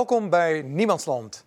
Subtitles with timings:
[0.00, 1.44] Welkom bij Niemandsland.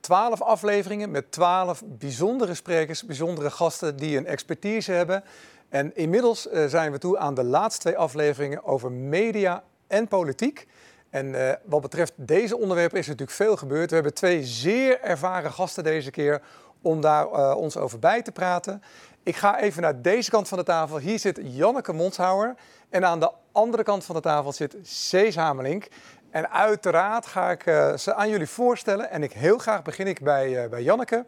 [0.00, 5.24] Twaalf afleveringen met twaalf bijzondere sprekers, bijzondere gasten die een expertise hebben.
[5.68, 10.66] En inmiddels uh, zijn we toe aan de laatste twee afleveringen over media en politiek.
[11.10, 13.88] En uh, wat betreft deze onderwerpen is er natuurlijk veel gebeurd.
[13.88, 16.42] We hebben twee zeer ervaren gasten deze keer
[16.82, 18.82] om daar uh, ons over bij te praten.
[19.22, 20.98] Ik ga even naar deze kant van de tafel.
[20.98, 22.54] Hier zit Janneke Monshouwer.
[22.88, 25.88] En aan de andere kant van de tafel zit Cees Hamelink.
[26.36, 29.10] En uiteraard ga ik uh, ze aan jullie voorstellen.
[29.10, 31.24] En ik heel graag begin ik bij, uh, bij Janneke.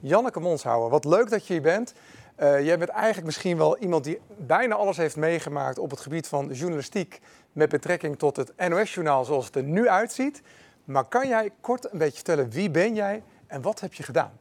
[0.00, 1.94] Janneke Monshouwer, wat leuk dat je hier bent.
[2.38, 6.28] Uh, jij bent eigenlijk misschien wel iemand die bijna alles heeft meegemaakt op het gebied
[6.28, 7.20] van journalistiek
[7.52, 10.42] met betrekking tot het NOS-journaal zoals het er nu uitziet.
[10.84, 14.32] Maar kan jij kort een beetje vertellen wie ben jij en wat heb je gedaan?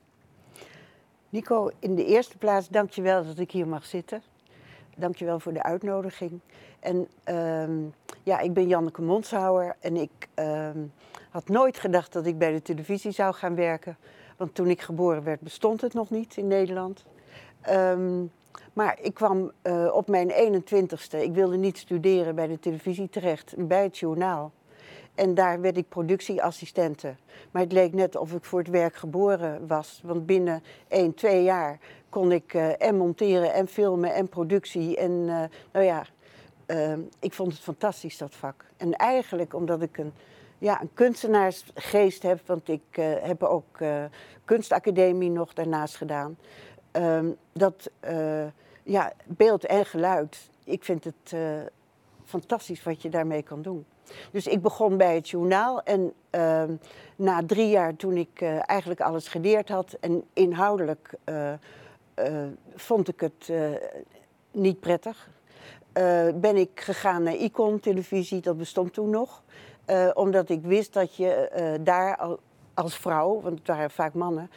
[1.30, 4.22] Nico, in de eerste plaats dank je wel dat ik hier mag zitten.
[4.96, 6.40] Dank je wel voor de uitnodiging.
[6.80, 7.92] En uh,
[8.28, 10.70] ja, ik ben Janneke Monshouwer en ik uh,
[11.30, 13.98] had nooit gedacht dat ik bij de televisie zou gaan werken.
[14.38, 17.06] Want toen ik geboren werd bestond het nog niet in Nederland.
[17.70, 18.32] Um,
[18.74, 23.54] maar ik kwam uh, op mijn 21ste, ik wilde niet studeren bij de televisie terecht,
[23.58, 24.52] bij het journaal.
[25.16, 27.16] En daar werd ik productieassistente.
[27.52, 30.02] Maar het leek net of ik voor het werk geboren was.
[30.04, 34.98] Want binnen 1, 2 jaar kon ik uh, en monteren en filmen en productie.
[34.98, 36.06] En uh, nou ja,
[36.68, 38.66] uh, ik vond het fantastisch dat vak.
[38.78, 40.14] En eigenlijk omdat ik een,
[40.58, 42.40] ja, een kunstenaarsgeest heb.
[42.46, 43.78] Want ik heb ook
[44.46, 46.38] kunstacademie nog daarnaast gedaan.
[46.92, 47.92] Ehm, dat
[48.84, 50.50] ja, beeld en geluid.
[50.64, 51.36] Ik vind het
[52.26, 53.86] fantastisch wat je daarmee kan doen.
[54.32, 56.64] Dus ik begon bij het journaal en uh,
[57.16, 61.54] na drie jaar toen ik uh, eigenlijk alles geleerd had en inhoudelijk uh,
[62.76, 63.52] vond ik het
[64.52, 65.30] niet prettig,
[66.36, 69.44] ben ik gegaan naar Icon televisie, dat bestond toen nog.
[70.14, 71.50] omdat ik wist dat je
[71.84, 72.40] daar al,
[72.74, 74.50] als vrouw, want het waren vaak mannen,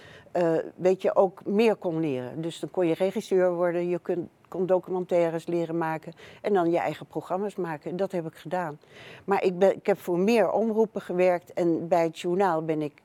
[0.76, 2.42] weet je, ook meer kon leren.
[2.42, 4.00] Dus dan kon je regisseur worden, je
[4.48, 7.96] kon documentaires leren maken en dan je eigen programma's maken.
[7.96, 8.78] Dat heb ik gedaan.
[9.24, 13.02] Maar ik, ben, ik heb voor meer omroepen gewerkt en bij het journaal ben ik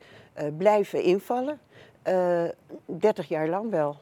[0.56, 1.58] blijven invallen.
[2.08, 2.52] Uh, eh,
[2.86, 3.96] 30 jaar lang wel.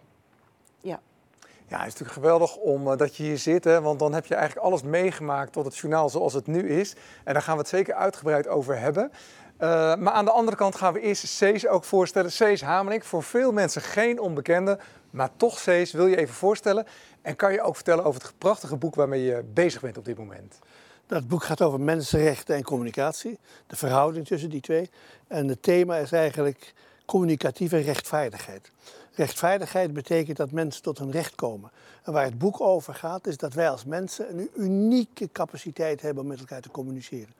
[1.68, 1.78] Ja.
[1.78, 4.34] Het is natuurlijk geweldig om, uh, dat je hier zit, hè, want dan heb je
[4.34, 6.94] eigenlijk alles meegemaakt tot het journaal zoals het nu is.
[7.24, 9.10] En daar gaan we het zeker uitgebreid over hebben.
[9.58, 12.32] Uh, maar aan de andere kant gaan we eerst Cees ook voorstellen.
[12.32, 14.78] Cees Hamelink, voor veel mensen geen onbekende,
[15.10, 16.86] maar toch Cees, wil je even voorstellen.
[17.22, 20.18] En kan je ook vertellen over het prachtige boek waarmee je bezig bent op dit
[20.18, 20.58] moment?
[21.06, 24.90] Dat boek gaat over mensenrechten en communicatie, de verhouding tussen die twee.
[25.28, 26.74] En het thema is eigenlijk
[27.04, 28.70] communicatieve rechtvaardigheid.
[29.14, 31.70] Rechtvaardigheid betekent dat mensen tot hun recht komen.
[32.02, 36.22] En waar het boek over gaat, is dat wij als mensen een unieke capaciteit hebben
[36.22, 37.34] om met elkaar te communiceren.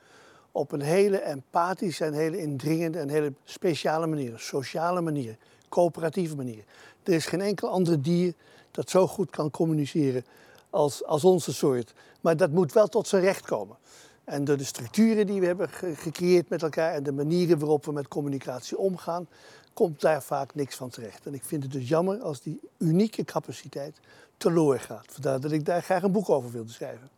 [0.52, 5.36] Op een hele empathische en hele indringende en hele speciale manier, sociale manier,
[5.68, 6.64] coöperatieve manier.
[7.02, 8.34] Er is geen enkel ander dier
[8.70, 10.24] dat zo goed kan communiceren
[10.70, 11.92] als, als onze soort.
[12.20, 13.76] Maar dat moet wel tot zijn recht komen.
[14.24, 17.92] En door de structuren die we hebben gecreëerd met elkaar en de manieren waarop we
[17.92, 19.26] met communicatie omgaan,
[19.74, 21.26] komt daar vaak niks van terecht.
[21.26, 23.98] En ik vind het dus jammer als die unieke capaciteit
[24.36, 25.06] teloor gaat.
[25.08, 27.10] Vandaar dat ik daar graag een boek over wilde schrijven.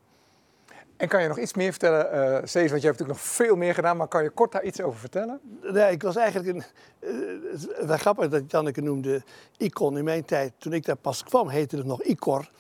[0.96, 3.56] En kan je nog iets meer vertellen, uh, Cees, want je hebt natuurlijk nog veel
[3.56, 5.40] meer gedaan, maar kan je kort daar iets over vertellen?
[5.62, 6.64] Nee, ik was eigenlijk een.
[7.00, 9.22] Uh, het is wel grappig dat Janneke noemde
[9.56, 9.98] Icon.
[9.98, 12.50] In mijn tijd, toen ik daar pas kwam, heette het nog Icor.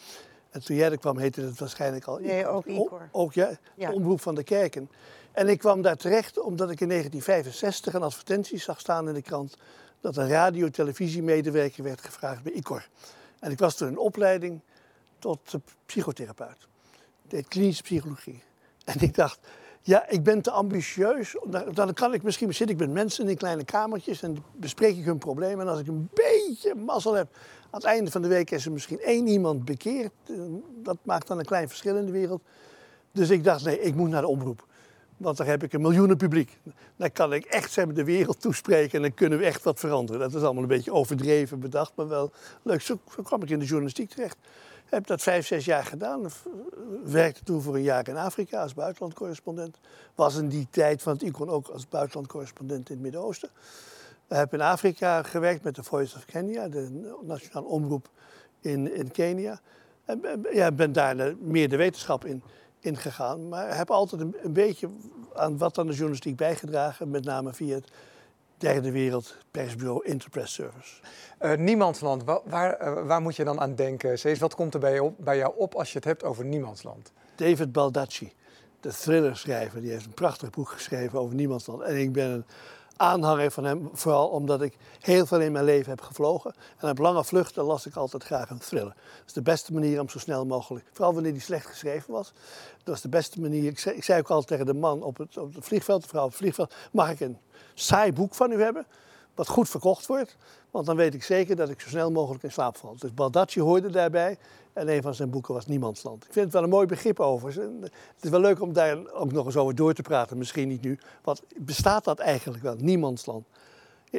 [0.50, 3.08] En toen jij er kwam, heette het waarschijnlijk al Nee, ook Icor.
[3.12, 3.88] O, ook ja, ja.
[3.88, 4.90] de omroep van de kerken.
[5.32, 9.22] En ik kwam daar terecht omdat ik in 1965 een advertentie zag staan in de
[9.22, 9.56] krant
[10.00, 12.88] dat een radio-televisiemedewerker werd gevraagd bij Icor.
[13.38, 14.60] En ik was toen in opleiding
[15.18, 15.54] tot
[15.86, 16.66] psychotherapeut
[17.28, 18.42] deed klinische psychologie.
[18.84, 19.38] En ik dacht,
[19.82, 21.36] ja, ik ben te ambitieus.
[21.72, 25.18] Dan kan ik misschien, zit ik met mensen in kleine kamertjes en bespreek ik hun
[25.18, 25.66] problemen.
[25.66, 27.28] En als ik een beetje mazzel heb,
[27.70, 30.12] aan het einde van de week is er misschien één iemand bekeerd.
[30.82, 32.42] Dat maakt dan een klein verschil in de wereld.
[33.12, 34.66] Dus ik dacht, nee, ik moet naar de omroep.
[35.16, 36.58] Want daar heb ik een miljoenen publiek.
[36.96, 40.20] Dan kan ik echt de wereld toespreken en dan kunnen we echt wat veranderen.
[40.20, 42.32] Dat is allemaal een beetje overdreven bedacht, maar wel
[42.62, 42.80] leuk.
[42.80, 44.36] Zo, kwam ik in de journalistiek terecht.
[44.84, 46.30] Heb dat vijf, zes jaar gedaan.
[47.04, 49.78] Werkte toen voor een jaar in Afrika als buitenlandcorrespondent.
[50.14, 53.48] Was in die tijd van het ICON ook als buitenlandcorrespondent in het Midden-Oosten.
[54.28, 58.08] Heb in Afrika gewerkt met de Voice of Kenya, de nationale omroep
[58.60, 59.60] in, in Kenia.
[60.04, 60.20] En
[60.52, 62.42] ja, ben daar meer de wetenschap in,
[62.80, 63.48] in gegaan.
[63.48, 64.88] Maar heb altijd een, een beetje
[65.34, 67.10] aan wat aan de journalistiek bijgedragen.
[67.10, 67.90] Met name via het
[68.58, 71.00] derde wereld persbureau Interpress Service.
[71.40, 74.18] Uh, niemandsland, waar, waar, uh, waar, moet je dan aan denken?
[74.18, 77.12] Cees, wat komt er bij, op, bij, jou op als je het hebt over niemandsland?
[77.34, 78.32] David Baldacci,
[78.80, 81.82] de thrillerschrijver, die heeft een prachtig boek geschreven over niemandsland.
[81.82, 82.44] En ik ben een
[82.96, 86.54] aanhanger van hem, vooral omdat ik heel veel in mijn leven heb gevlogen.
[86.78, 88.94] En op lange vluchten las ik altijd graag een thriller.
[88.94, 92.32] Dat is de beste manier om zo snel mogelijk, vooral wanneer die slecht geschreven was.
[92.84, 93.70] Dat is de beste manier.
[93.70, 96.20] Ik zei, ik zei ook altijd tegen de man op het, op het vliegveld, de
[96.20, 97.38] op het vliegveld, mag ik een
[97.74, 98.86] saai boek van u hebben?
[99.34, 100.36] Wat goed verkocht wordt,
[100.76, 102.96] want dan weet ik zeker dat ik zo snel mogelijk in slaap val.
[102.98, 104.38] Dus Baldacci hoorde daarbij
[104.72, 106.24] en een van zijn boeken was Niemandsland.
[106.24, 107.48] Ik vind het wel een mooi begrip over.
[107.80, 110.82] Het is wel leuk om daar ook nog eens over door te praten, misschien niet
[110.82, 110.98] nu.
[111.22, 113.46] Want bestaat dat eigenlijk wel, Niemandsland?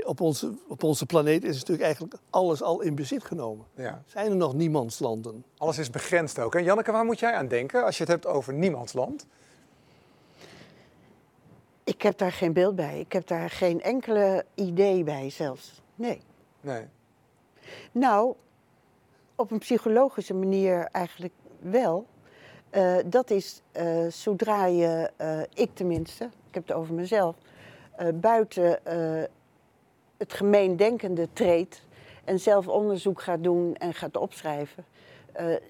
[0.04, 3.66] Op onze, op onze planeet is natuurlijk eigenlijk alles al in bezit genomen.
[3.76, 4.04] Ja.
[4.06, 5.44] Zijn er nog niemandslanden?
[5.58, 6.56] Alles is begrensd ook.
[6.56, 9.26] En Janneke, waar moet jij aan denken als je het hebt over niemandsland?
[11.84, 13.00] Ik heb daar geen beeld bij.
[13.00, 15.82] Ik heb daar geen enkele idee bij zelfs.
[15.96, 16.22] Nee.
[16.62, 16.86] Nee.
[17.92, 18.36] Nou,
[19.36, 22.06] op een psychologische manier eigenlijk wel.
[22.72, 27.36] Uh, dat is uh, zodra je, uh, ik tenminste, ik heb het over mezelf,
[28.14, 28.80] buiten
[30.18, 31.86] het gemeendenkende treedt
[32.24, 34.86] en zelf onderzoek gaat doen en gaat opschrijven.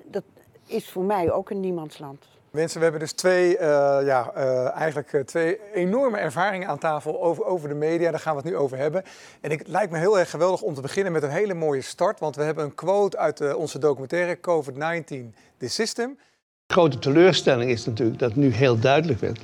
[0.04, 0.24] dat
[0.66, 2.26] is voor mij ook een niemandsland.
[2.52, 3.60] Mensen, we hebben dus twee, uh,
[4.04, 8.12] ja, uh, eigenlijk eh, twee enorme ervaringen aan tafel over, over de media.
[8.12, 9.04] Daar gaan we het nu over hebben.
[9.42, 11.82] En ik, het lijkt me heel erg geweldig om te beginnen met een hele mooie
[11.82, 12.20] start.
[12.20, 16.18] Want we hebben een quote uit onze documentaire COVID-19, The System.
[16.66, 19.40] De grote teleurstelling is natuurlijk dat nu heel duidelijk werd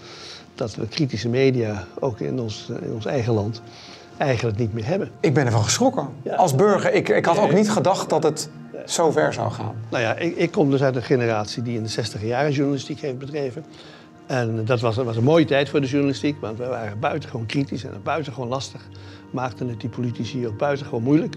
[0.56, 3.62] dat we kritische media, ook in ons, in ons eigen land,
[4.18, 5.12] eigenlijk niet meer hebben.
[5.20, 6.08] Ik ben ervan geschrokken.
[6.36, 8.50] Als burger, ik, ik had ook niet gedacht dat het
[8.86, 9.76] zo ver zou gaan?
[9.90, 13.00] Nou ja, ik, ik kom dus uit een generatie die in de 60 jaren journalistiek
[13.00, 13.66] heeft bedreven.
[14.26, 17.84] En dat was, was, een mooie tijd voor de journalistiek, want we waren buitengewoon kritisch
[17.84, 18.82] en buitengewoon lastig.
[19.32, 21.36] Maakten het die politici ook buitengewoon moeilijk.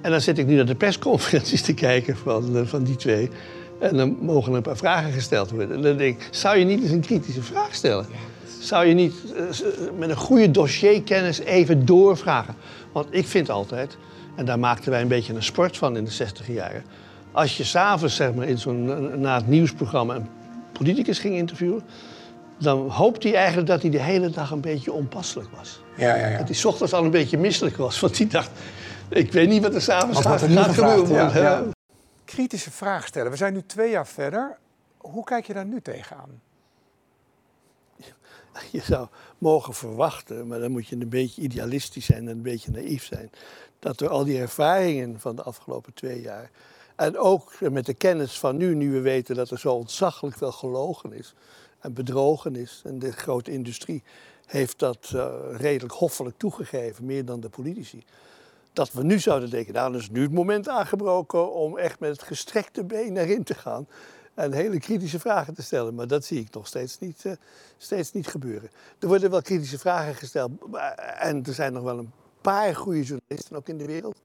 [0.00, 3.30] En dan zit ik nu naar de persconferenties te kijken van, eh, van die twee.
[3.80, 5.76] En dan mogen er een paar vragen gesteld worden.
[5.76, 8.06] En dan denk ik, zou je niet eens een kritische vraag stellen?
[8.64, 9.44] Zou je niet eh,
[9.98, 12.54] met een goede dossierkennis even doorvragen?
[12.92, 13.96] Want ik vind altijd,
[14.36, 16.84] en daar maakten wij een beetje een sport van in de 60 jaren.
[17.32, 20.28] Als je s'avonds zeg maar, in zo'n, na het nieuwsprogramma een
[20.72, 21.82] politicus ging interviewen,
[22.58, 25.80] dan hoopte hij eigenlijk dat hij de hele dag een beetje onpasselijk was.
[25.96, 26.38] Ja, ja, ja.
[26.38, 28.50] Dat hij s ochtends al een beetje misselijk was, want hij dacht,
[29.08, 31.14] ik weet niet wat er s'avonds gaat, gaat gebeuren.
[31.14, 31.64] Ja, ja.
[32.24, 33.30] Kritische vraag stellen.
[33.30, 34.56] We zijn nu twee jaar verder.
[34.98, 36.40] Hoe kijk je daar nu tegenaan?
[38.72, 39.08] Je zou
[39.38, 43.30] mogen verwachten, maar dan moet je een beetje idealistisch zijn en een beetje naïef zijn
[43.84, 46.50] dat door al die ervaringen van de afgelopen twee jaar.
[46.96, 50.52] En ook met de kennis van nu, nu we weten dat er zo ontzaglijk veel
[50.52, 51.34] gelogen is
[51.78, 52.82] en bedrogen is.
[52.84, 54.02] En de grote industrie
[54.46, 58.04] heeft dat uh, redelijk hoffelijk toegegeven, meer dan de politici.
[58.72, 62.10] Dat we nu zouden denken, nou, dan is nu het moment aangebroken om echt met
[62.10, 63.86] het gestrekte been erin te gaan.
[64.34, 65.94] En hele kritische vragen te stellen.
[65.94, 67.32] Maar dat zie ik nog steeds niet, uh,
[67.76, 68.70] steeds niet gebeuren.
[68.98, 70.50] Er worden wel kritische vragen gesteld.
[71.18, 74.20] En er zijn nog wel een paar goede journalisten ook in de wereld.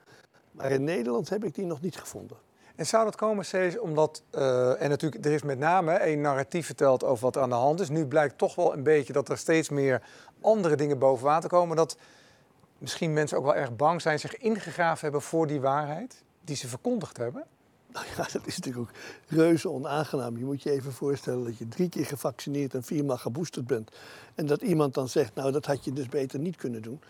[0.52, 2.38] Maar in Nederland heb ik die nog niet gevonden.
[2.76, 6.66] En zou dat komen, steeds omdat, uh, en natuurlijk, er is met name een narratief
[6.66, 7.90] verteld over wat aan de hand is.
[7.90, 10.02] Nu blijkt toch wel een beetje dat er steeds meer
[10.42, 11.76] andere dingen boven water komen.
[11.76, 11.98] Dat
[12.78, 16.68] misschien mensen ook wel erg bang zijn, zich ingegraven hebben voor die waarheid die ze
[16.68, 17.44] verkondigd hebben.
[17.92, 18.96] Nou ja, dat is natuurlijk ook
[19.28, 20.38] reuze onaangenaam.
[20.38, 23.92] Je moet je even voorstellen dat je drie keer gevaccineerd en viermaal geboosterd bent.
[24.36, 27.02] En dat iemand dan zegt, nou dat had je dus beter niet kunnen doen.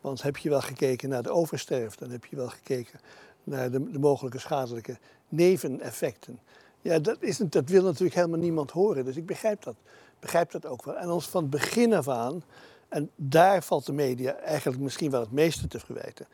[0.00, 3.00] Want heb je wel gekeken naar de oversterfte, dan heb je wel gekeken
[3.44, 6.38] naar de, de mogelijke schadelijke neveneffecten.
[6.80, 9.04] Ja, dat, is, dat wil natuurlijk helemaal niemand horen.
[9.04, 9.76] Dus ik begrijp dat.
[10.20, 10.96] Begrijp dat ook wel.
[10.96, 12.42] En ons van het begin af aan,
[12.88, 16.26] en daar valt de media eigenlijk misschien wel het meeste te verwijten.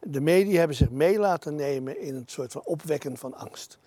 [0.00, 3.78] De media hebben zich mee laten nemen in een soort van opwekken van angst.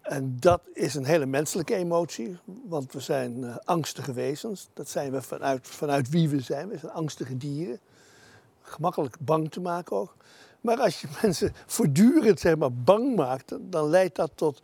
[0.00, 4.68] En dat is een hele menselijke emotie, want we zijn uh, angstige wezens.
[4.74, 6.68] Dat zijn we vanuit, vanuit wie we zijn.
[6.68, 7.80] We zijn angstige dieren
[8.62, 10.14] gemakkelijk bang te maken ook.
[10.60, 14.62] Maar als je mensen voortdurend zeg maar, bang maakt, dan leidt dat tot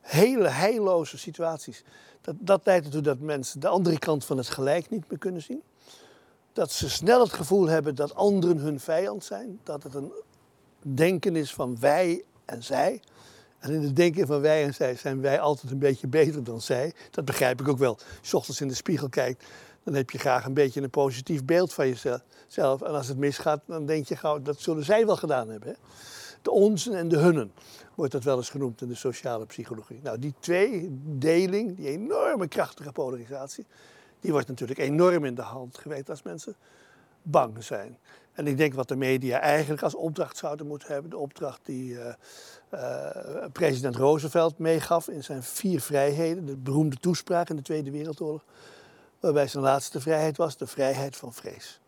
[0.00, 1.84] hele heilloze situaties.
[2.20, 5.42] Dat, dat leidt ertoe dat mensen de andere kant van het gelijk niet meer kunnen
[5.42, 5.62] zien.
[6.56, 9.60] Dat ze snel het gevoel hebben dat anderen hun vijand zijn.
[9.62, 10.12] Dat het een
[10.82, 13.02] denken is van wij en zij.
[13.58, 16.60] En in het denken van wij en zij zijn wij altijd een beetje beter dan
[16.60, 16.92] zij.
[17.10, 17.98] Dat begrijp ik ook wel.
[18.20, 19.44] Als je ochtends in de spiegel kijkt,
[19.84, 22.82] dan heb je graag een beetje een positief beeld van jezelf.
[22.82, 25.68] En als het misgaat, dan denk je gauw, dat zullen zij wel gedaan hebben.
[25.68, 25.74] Hè?
[26.42, 27.52] De onzen en de hunnen
[27.94, 30.00] wordt dat wel eens genoemd in de sociale psychologie.
[30.02, 33.66] Nou, die twee deling, die enorme krachtige polarisatie,
[34.26, 36.56] die wordt natuurlijk enorm in de hand gewerkt als mensen
[37.22, 37.98] bang zijn.
[38.32, 41.92] En ik denk wat de media eigenlijk als opdracht zouden moeten hebben, de opdracht die
[41.92, 42.14] uh,
[42.74, 43.10] uh,
[43.52, 48.44] president Roosevelt meegaf in zijn vier vrijheden, de beroemde toespraak in de Tweede Wereldoorlog
[49.20, 51.80] waarbij zijn laatste vrijheid was de vrijheid van vrees.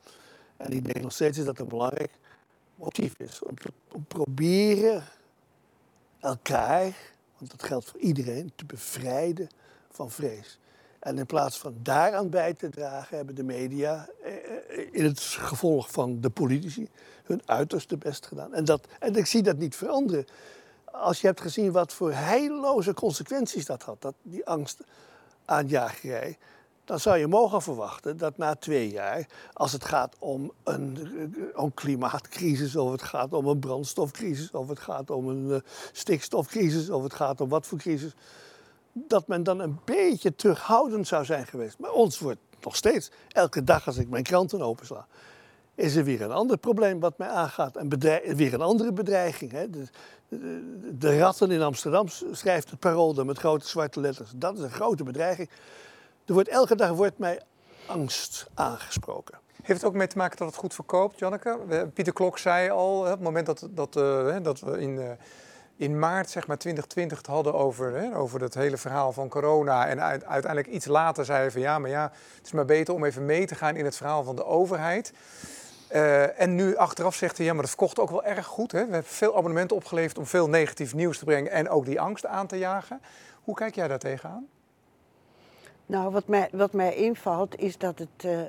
[0.57, 2.12] En ik denk nog steeds dat een belangrijk
[2.75, 3.42] motief is.
[3.42, 5.04] Om te om proberen
[6.21, 6.97] elkaar,
[7.38, 9.49] want dat geldt voor iedereen, te bevrijden
[9.90, 10.59] van vrees.
[11.09, 15.21] En in plaats van daaraan bij te dragen, hebben de media eh, eh, in het
[15.21, 16.88] gevolg van de politici
[17.25, 18.55] hun uiterste best gedaan.
[18.55, 20.27] En, dat, en ik zie dat niet veranderen.
[20.85, 24.81] Als je hebt gezien wat voor heilloze consequenties dat had, dat, die angst
[25.45, 26.38] aanjagerij,
[26.85, 30.99] dan zou je mogen verwachten dat na twee jaar, als het gaat om een,
[31.55, 35.62] eh, klimaatcrisis, of het gaat om een brandstofcrisis, of het gaat om een
[35.93, 38.12] stikstofcrisis, of het gaat om wat voor crisis,
[39.07, 41.78] dat men dan een beetje terughoudend zou zijn geweest.
[41.78, 45.07] Maar ons wordt nog steeds, elke dag als ik mijn kranten opensla,
[45.75, 47.76] is er weer een ander probleem wat mij aangaat.
[47.76, 47.99] En
[48.37, 49.52] weer een andere bedreiging.
[49.52, 49.67] Hè.
[50.99, 54.31] De, ratten in Amsterdam schrijft het parool met grote zwarte letters.
[54.35, 55.49] Dat is een grote bedreiging.
[56.25, 57.40] Er wordt, elke dag wordt mij
[57.87, 59.38] angst aangesproken.
[59.62, 61.88] Heeft het ook mee te maken dat het goed verkoopt, Janneke?
[61.95, 65.11] Pieter Klok zei al, op het moment dat, dat, uh, dat we in, uh,
[65.78, 69.87] in maart zeg maar 2020 het hadden over, hè, over het hele verhaal van corona.
[69.87, 73.26] En uiteindelijk iets later zei van ja, maar ja, het is maar beter om even
[73.26, 75.12] mee te gaan in het verhaal van de overheid.
[75.92, 78.73] Uh, en nu achteraf zegt hij, ja, maar dat verkocht ook wel erg goed.
[78.73, 78.87] Hè?
[78.87, 82.26] We hebben veel abonnementen opgeleverd om veel negatief nieuws te brengen en ook die angst
[82.26, 83.00] aan te jagen.
[83.42, 84.47] Hoe kijk jij daar tegenaan?
[85.87, 88.40] Nou, wat mij, wat mij invalt is dat het uh,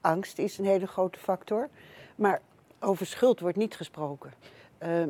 [0.00, 1.68] angst is een hele grote factor.
[2.16, 2.40] Maar
[2.80, 4.32] over schuld wordt niet gesproken.
[4.82, 5.02] Uh,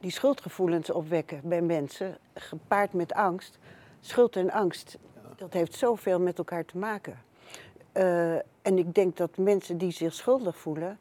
[0.00, 3.58] die schuldgevoelens opwekken bij mensen, gepaard met angst.
[4.00, 4.98] Schuld en angst,
[5.36, 7.18] dat heeft zoveel met elkaar te maken.
[7.92, 10.98] Uh, en ik denk dat mensen die zich schuldig voelen,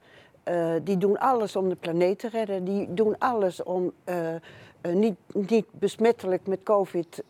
[0.49, 2.63] uh, die doen alles om de planeet te redden.
[2.63, 4.35] Die doen alles om uh,
[4.93, 7.23] niet, niet besmettelijk met COVID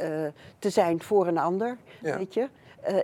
[0.60, 1.78] te zijn voor een ander.
[2.02, 2.18] Ja.
[2.18, 2.48] Weet je?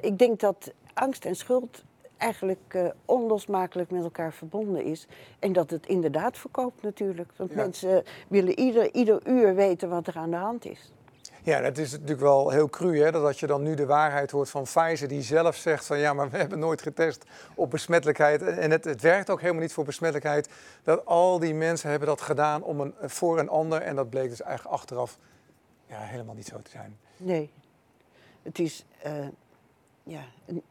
[0.02, 1.84] ik denk dat angst en schuld
[2.18, 5.08] eigenlijk onlosmakelijk met elkaar verbonden is.
[5.40, 7.32] En dat het inderdaad verkoopt natuurlijk.
[7.36, 7.56] Want ja.
[7.56, 10.92] mensen willen ieder, ieder uur weten wat er aan de hand is.
[11.46, 14.50] Ja, dat is natuurlijk wel heel cru, hè, dat je dan nu de waarheid hoort
[14.50, 17.24] van Pfizer, die zelf zegt van ja, maar we hebben nooit getest
[17.56, 18.42] op besmettelijkheid.
[18.42, 20.50] En het, het werkt ook helemaal niet voor besmettelijkheid.
[20.84, 24.30] Dat al die mensen hebben dat gedaan om een, voor een ander en dat bleek
[24.30, 25.18] dus eigenlijk achteraf
[25.88, 26.98] ja, helemaal niet zo te zijn.
[27.18, 27.52] Nee,
[28.44, 29.28] het is, uh,
[30.04, 30.62] ja, een,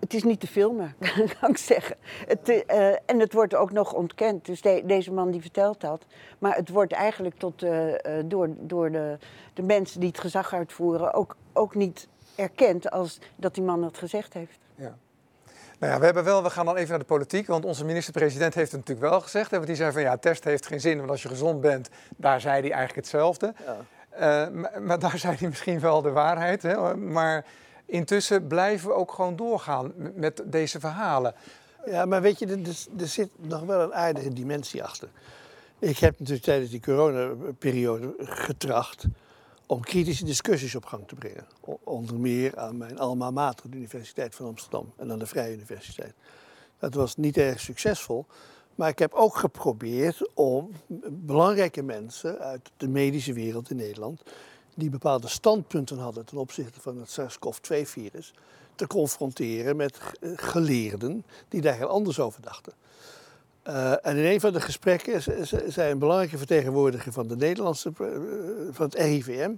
[0.00, 0.94] het is niet te filmen,
[1.40, 1.96] kan ik zeggen.
[2.26, 4.44] Het, uh, en het wordt ook nog ontkend.
[4.44, 6.04] Dus de, deze man die vertelt dat.
[6.38, 9.18] Maar het wordt eigenlijk tot, uh, door, door de,
[9.54, 13.98] de mensen die het gezag uitvoeren ook, ook niet erkend als dat die man het
[13.98, 14.58] gezegd heeft.
[14.74, 14.96] Ja.
[15.78, 18.54] Nou ja, we, hebben wel, we gaan dan even naar de politiek, want onze minister-president
[18.54, 19.50] heeft het natuurlijk wel gezegd.
[19.50, 22.40] Want die zei van ja, test heeft geen zin, want als je gezond bent, daar
[22.40, 23.54] zei hij eigenlijk hetzelfde.
[24.18, 24.50] Ja.
[24.52, 26.62] maar, maar, daar zei hij misschien wel de waarheid.
[26.62, 26.96] Hè?
[26.96, 27.44] Maar
[27.86, 31.34] intussen blijven we ook gewoon doorgaan met deze verhalen.
[31.86, 32.46] Ja, maar weet je,
[32.98, 35.08] er, zit nog wel een aardige dimensie achter.
[35.78, 39.04] Ik heb natuurlijk tijdens die coronaperiode getracht
[39.66, 41.46] om kritische discussies op gang te brengen.
[41.84, 46.14] Onder meer aan mijn alma mater, de Universiteit van Amsterdam en aan de Vrije Universiteit.
[46.78, 48.26] Dat was niet erg succesvol,
[48.74, 50.70] maar ik heb ook geprobeerd om
[51.10, 54.22] belangrijke mensen uit de medische wereld in Nederland
[54.76, 58.32] die bepaalde standpunten hadden ten opzichte van het SARS-CoV-2-virus,
[58.74, 59.98] te confronteren met
[60.36, 62.72] geleerden die daar heel anders over dachten.
[63.68, 65.22] Uh, en in een van de gesprekken
[65.72, 68.08] zei een belangrijke vertegenwoordiger van de Nederlandse, uh,
[68.70, 69.50] van het RIVM,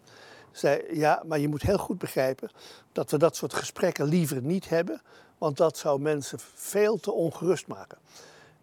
[0.52, 2.50] zei ja, maar je moet heel goed begrijpen
[2.92, 5.02] dat we dat soort gesprekken liever niet hebben,
[5.38, 7.98] want dat zou mensen veel te ongerust maken.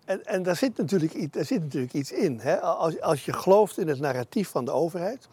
[0.06, 2.40] En, en daar, zit natuurlijk, zit natuurlijk iets in.
[2.40, 2.62] Hè?
[2.62, 5.28] Als, als je gelooft in het narratief van de overheid,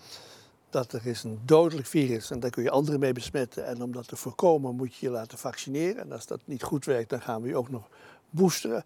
[0.72, 3.66] dat er is een dodelijk virus en daar kun je anderen mee besmetten.
[3.66, 6.02] En om dat te voorkomen moet je je laten vaccineren.
[6.02, 7.88] En als dat niet goed werkt, dan gaan we je ook nog
[8.30, 8.84] boosteren.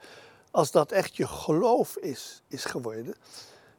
[0.50, 3.14] Als dat echt je geloof is, is geworden,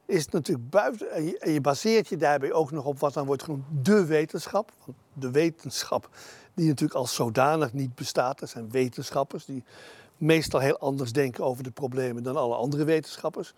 [0.06, 1.12] is het natuurlijk buiten.
[1.12, 4.06] En je, en je baseert je daarbij ook nog op wat dan wordt genoemd de
[4.06, 4.72] wetenschap.
[4.86, 6.10] Want de wetenschap,
[6.54, 8.42] die natuurlijk als zodanig niet bestaat.
[8.42, 9.64] Er zijn wetenschappers die
[10.18, 13.54] meestal heel anders denken over de problemen dan alle andere wetenschappers.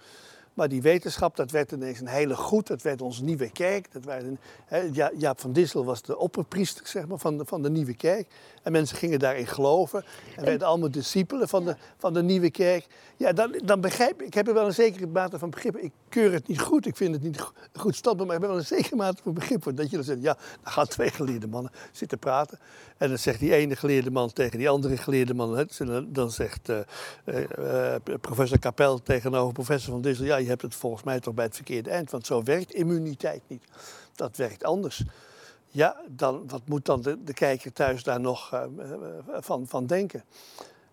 [0.59, 2.67] Maar die wetenschap, dat werd ineens een hele goed.
[2.67, 3.91] Dat werd onze nieuwe kerk.
[3.91, 7.69] Dat waren, hè, Jaap van Dissel was de opperpriester zeg maar, van, de, van de
[7.69, 8.27] nieuwe kerk.
[8.63, 10.03] En mensen gingen daarin geloven.
[10.35, 12.85] En werden allemaal discipelen van de, van de nieuwe kerk.
[13.17, 14.27] Ja, dan, dan begrijp ik.
[14.27, 15.77] Ik heb er wel een zekere mate van begrip.
[15.77, 16.85] Ik keur het niet goed.
[16.85, 18.27] Ik vind het niet goed standpunt.
[18.27, 19.75] Maar ik heb wel een zekere mate van begrip voor.
[19.75, 22.59] Dat je dan zegt, ja, dan gaan twee geleerde mannen zitten praten.
[22.97, 25.57] En dan zegt die ene geleerde man tegen die andere geleerde man.
[25.57, 25.65] Hè,
[26.11, 26.77] dan zegt uh,
[27.25, 30.25] uh, professor Kapel tegenover professor van Dissel.
[30.25, 32.11] Ja, je hebt het volgens mij toch bij het verkeerde eind.
[32.11, 33.63] Want zo werkt immuniteit niet.
[34.15, 35.03] Dat werkt anders.
[35.67, 38.63] Ja, dan, wat moet dan de, kijker thuis daar nog uh,
[39.39, 40.23] van, van denken?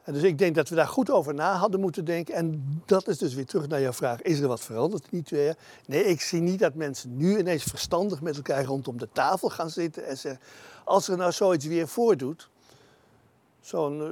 [0.07, 2.35] En dus ik denk dat we daar goed over na hadden moeten denken.
[2.35, 4.23] En dat is dus weer terug naar jouw vraag.
[4.23, 5.11] Is er wat veranderd?
[5.87, 9.71] Nee, ik zie niet dat mensen nu ineens verstandig met elkaar rondom de tafel gaan
[9.71, 10.41] zitten en zeggen...
[10.85, 12.49] als er nou zoiets weer voordoet,
[13.61, 14.09] zo'n, eh,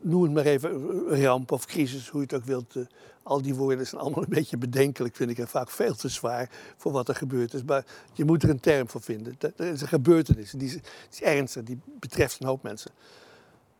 [0.00, 2.74] noem het maar even, ramp of crisis, hoe je het ook wilt.
[3.28, 6.50] Al die woorden zijn allemaal een beetje bedenkelijk, vind ik, en vaak veel te zwaar
[6.76, 7.62] voor wat er gebeurd is.
[7.62, 9.36] Maar je moet er een term voor vinden.
[9.56, 12.90] Er is een gebeurtenis, die is, die is ernstig, die betreft een hoop mensen.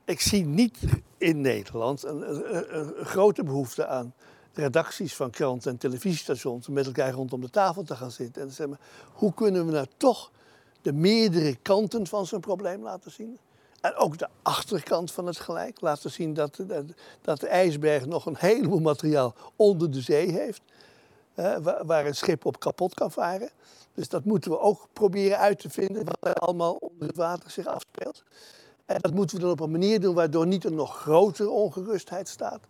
[0.04, 0.78] Ik zie niet
[1.18, 4.14] in Nederland een grote behoefte aan
[4.52, 8.48] redacties van kranten en televisiestations om met elkaar rondom de tafel te gaan zitten en
[8.48, 8.78] te zeggen,
[9.12, 10.30] hoe kunnen we nou toch
[10.82, 13.38] de meerdere kanten van zo'n probleem laten zien?
[13.80, 15.80] En ook de achterkant van het gelijk.
[15.80, 16.84] Laten zien dat, dat,
[17.20, 20.62] dat de ijsberg nog een heleboel materiaal onder de zee heeft.
[21.34, 23.50] waar, waar een schip op kapot kan varen.
[23.94, 26.04] Dus dat moeten we ook proberen uit te vinden.
[26.04, 28.24] Wat er allemaal onder het water zich afspeelt.
[28.86, 32.28] En dat moeten we dan op een manier doen waardoor niet een nog grotere ongerustheid
[32.28, 32.60] staat.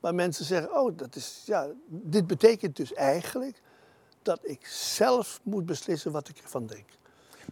[0.00, 3.60] Maar mensen zeggen, oh, dat is, ja, dit betekent dus eigenlijk
[4.22, 6.88] dat ik zelf moet beslissen wat ik ervan denk.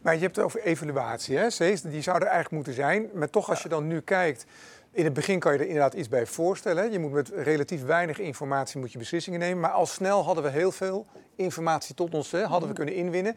[0.06, 1.48] Maar je hebt het over evaluatie, hè?
[1.82, 3.08] Die zou er eigenlijk moeten zijn.
[3.14, 4.44] Maar toch, als je dan nu kijkt...
[4.92, 6.84] In het begin kan je er inderdaad iets bij voorstellen.
[6.84, 6.90] hè.
[6.90, 9.60] Je moet met relatief weinig informatie moet je beslissingen nemen.
[9.60, 13.36] Maar al snel hadden we heel veel informatie tot ons, hè, hadden we kunnen inwinnen.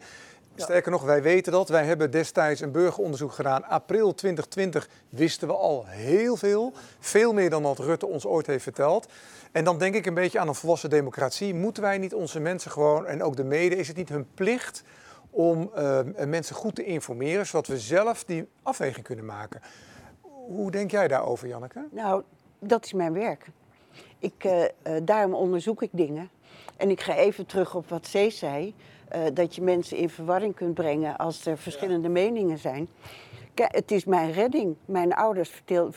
[0.56, 1.68] Sterker nog, wij weten dat.
[1.68, 3.64] Wij hebben destijds een burgeronderzoek gedaan.
[3.64, 6.72] April 2020 wisten we al heel veel.
[6.98, 9.08] Veel meer dan wat Rutte ons ooit heeft verteld.
[9.52, 11.54] En dan denk ik een beetje aan een volwassen democratie.
[11.54, 14.82] Moeten wij niet onze mensen gewoon, en ook de mede, is het niet hun plicht
[15.30, 19.60] om eh, mensen goed te informeren, zodat we zelf die afweging kunnen maken?
[20.46, 21.86] Hoe denk jij daarover, Janneke?
[21.90, 22.22] Nou,
[22.58, 23.46] dat is mijn werk.
[24.18, 24.70] Ik, eh, eh,
[25.02, 26.30] daarom onderzoek ik dingen.
[26.76, 28.74] En ik ga even terug op wat Cees zei.
[29.32, 32.88] dat je mensen in verwarring kunt brengen als er verschillende meningen zijn.
[33.54, 34.76] Kijk, het is mijn redding.
[34.84, 35.90] Mijn ouders verteel-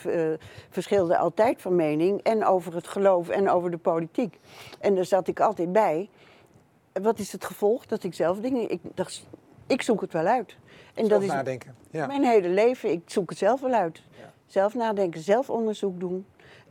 [0.69, 2.21] verschilden altijd van mening.
[2.21, 4.39] En over het geloof en over de politiek.
[4.79, 6.09] En daar zat ik altijd bij.
[7.01, 7.85] Wat is het gevolg?
[7.85, 8.71] Dat ik zelf dingen...
[8.71, 9.27] Ik, dacht,
[9.67, 10.55] ik zoek het wel uit.
[10.93, 11.75] En Zelf is nadenken.
[11.91, 12.05] Ja.
[12.07, 14.03] mijn hele leven, ik zoek het zelf wel uit.
[14.45, 16.25] Zelf nadenken, zelf onderzoek doen.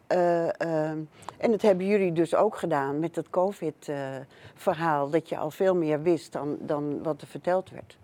[0.07, 0.99] Eh, ehm,
[1.39, 5.11] en dat hebben jullie dus ook gedaan met het COVID-verhaal.
[5.11, 7.99] dat je al veel meer wist dan, dan wat er verteld werd.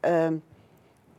[0.00, 0.34] Ehm,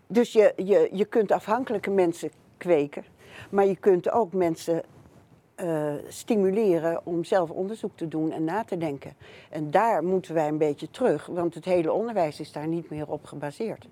[0.07, 3.05] dus je, je, je kunt afhankelijke mensen kweken.
[3.49, 4.83] Maar je kunt ook mensen
[5.58, 9.13] eh, stimuleren om zelf onderzoek te doen en na te denken.
[9.50, 13.08] En daar moeten wij een beetje terug, want het hele onderwijs is daar niet meer
[13.12, 13.88] op gebaseerd.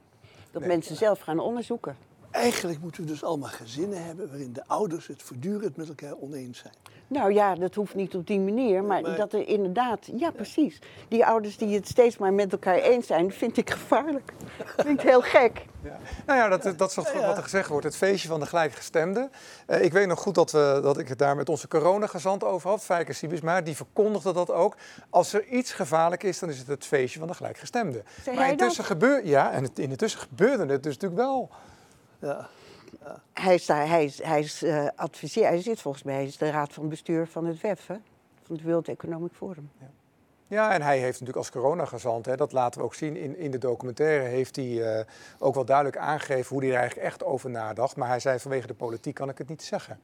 [0.52, 0.70] Dat Nee.
[0.72, 1.96] mensen zelf gaan onderzoeken.
[2.32, 6.58] Eigenlijk moeten we dus allemaal gezinnen hebben waarin de ouders het voortdurend met elkaar oneens
[6.60, 6.74] zijn.
[7.08, 10.80] Nou ja, dat hoeft niet op die manier, maar, Maar- dat er inderdaad, ja precies.
[11.08, 14.34] Die ouders die het steeds maar met elkaar eens zijn, vind ik gevaarlijk.
[14.78, 15.66] Vind ik heel gek.
[15.86, 15.98] Ja.
[16.26, 17.86] Nou ja, dat, dat is wat, wat er gezegd wordt.
[17.86, 19.32] Het feestje van de gelijkgestemden.
[19.66, 22.70] Eh, ik weet nog goed dat, we, dat ik het daar met onze coronagezant over
[22.70, 23.62] had, Fijke Siebesma.
[23.62, 24.76] Die verkondigde dat ook.
[25.10, 28.04] Als er iets gevaarlijk is, dan is het het feestje van de gelijkgestemden.
[28.24, 31.50] Zei maar intussen gebeurde, ja, en het, intussen gebeurde het dus natuurlijk wel.
[32.20, 32.48] Ja.
[33.34, 36.38] Hij, is daar, hij, is, hij, is, eh, adviseer, hij zit volgens mij, hij is
[36.38, 37.96] de raad van bestuur van het WEF, hè?
[38.44, 39.72] van het World Economic Forum.
[39.80, 39.90] Ja,
[40.48, 43.58] en hij heeft natuurlijk als coronagezant, hè, dat laten we ook zien in, in de
[43.58, 45.06] documentaire, heeft hij eh,
[45.40, 47.96] ook wel duidelijk aangegeven hoe hij er eigenlijk echt over nadacht.
[47.96, 50.00] Maar hij zei vanwege de politiek kan ik het niet zeggen.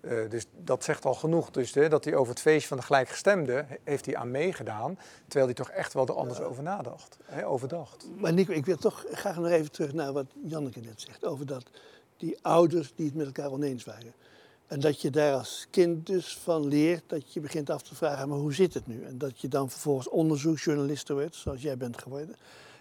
[0.00, 1.50] Eh, dus dat zegt al genoeg.
[1.50, 4.98] Dus hè, dat hij over het feestje van de gelijkgestemden he- heeft hij aan meegedaan.
[5.24, 8.06] Terwijl hij toch echt wel er anders over nadacht, hè, overdacht.
[8.16, 11.24] Maar Nico, ik wil toch graag nog even terug naar wat Janneke net zegt.
[11.24, 11.64] Over dat,
[12.16, 14.12] die ouders die het met elkaar oneens waren.
[14.66, 18.28] En dat je daar als kind dus van leert dat je begint af te vragen,
[18.28, 19.04] maar hoe zit het nu?
[19.04, 22.36] En dat je dan vervolgens onderzoeksjournalist wordt, zoals jij bent geworden.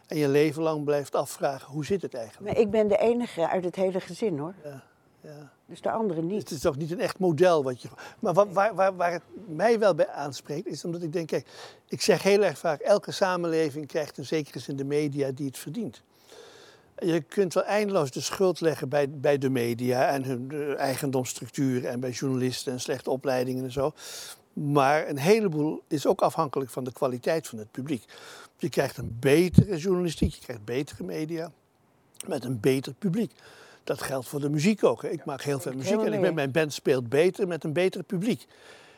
[0.08, 2.52] En je leven lang blijft afvragen, hoe zit het eigenlijk?
[2.54, 4.84] Maar ik ben de enige uit het hele gezin hoor, Ja,
[5.22, 5.52] ja.
[5.66, 6.42] dus de anderen niet.
[6.42, 7.88] Het is toch niet een echt model wat je.
[8.20, 11.48] Maar wat, waar, waar, waar het mij wel bij aanspreekt, is omdat ik denk, kijk,
[11.88, 15.58] ik zeg heel erg vaak, elke samenleving krijgt een zekere zin de media die het
[15.58, 16.02] verdient.
[16.98, 22.00] Je kunt wel eindeloos de schuld leggen bij, bij de media en hun eigendomsstructuur en
[22.00, 23.94] bij journalisten en slechte opleidingen en zo.
[24.54, 28.04] Maar een heleboel is ook afhankelijk van de kwaliteit van het publiek.
[28.58, 31.52] Je krijgt een betere journalistiek, je krijgt betere media
[32.28, 33.32] met een beter publiek.
[33.84, 35.02] Dat geldt voor de muziek ook.
[35.02, 35.10] Hè.
[35.10, 38.04] Ik maak heel veel muziek en ik ben, mijn band speelt beter met een beter
[38.04, 38.46] publiek.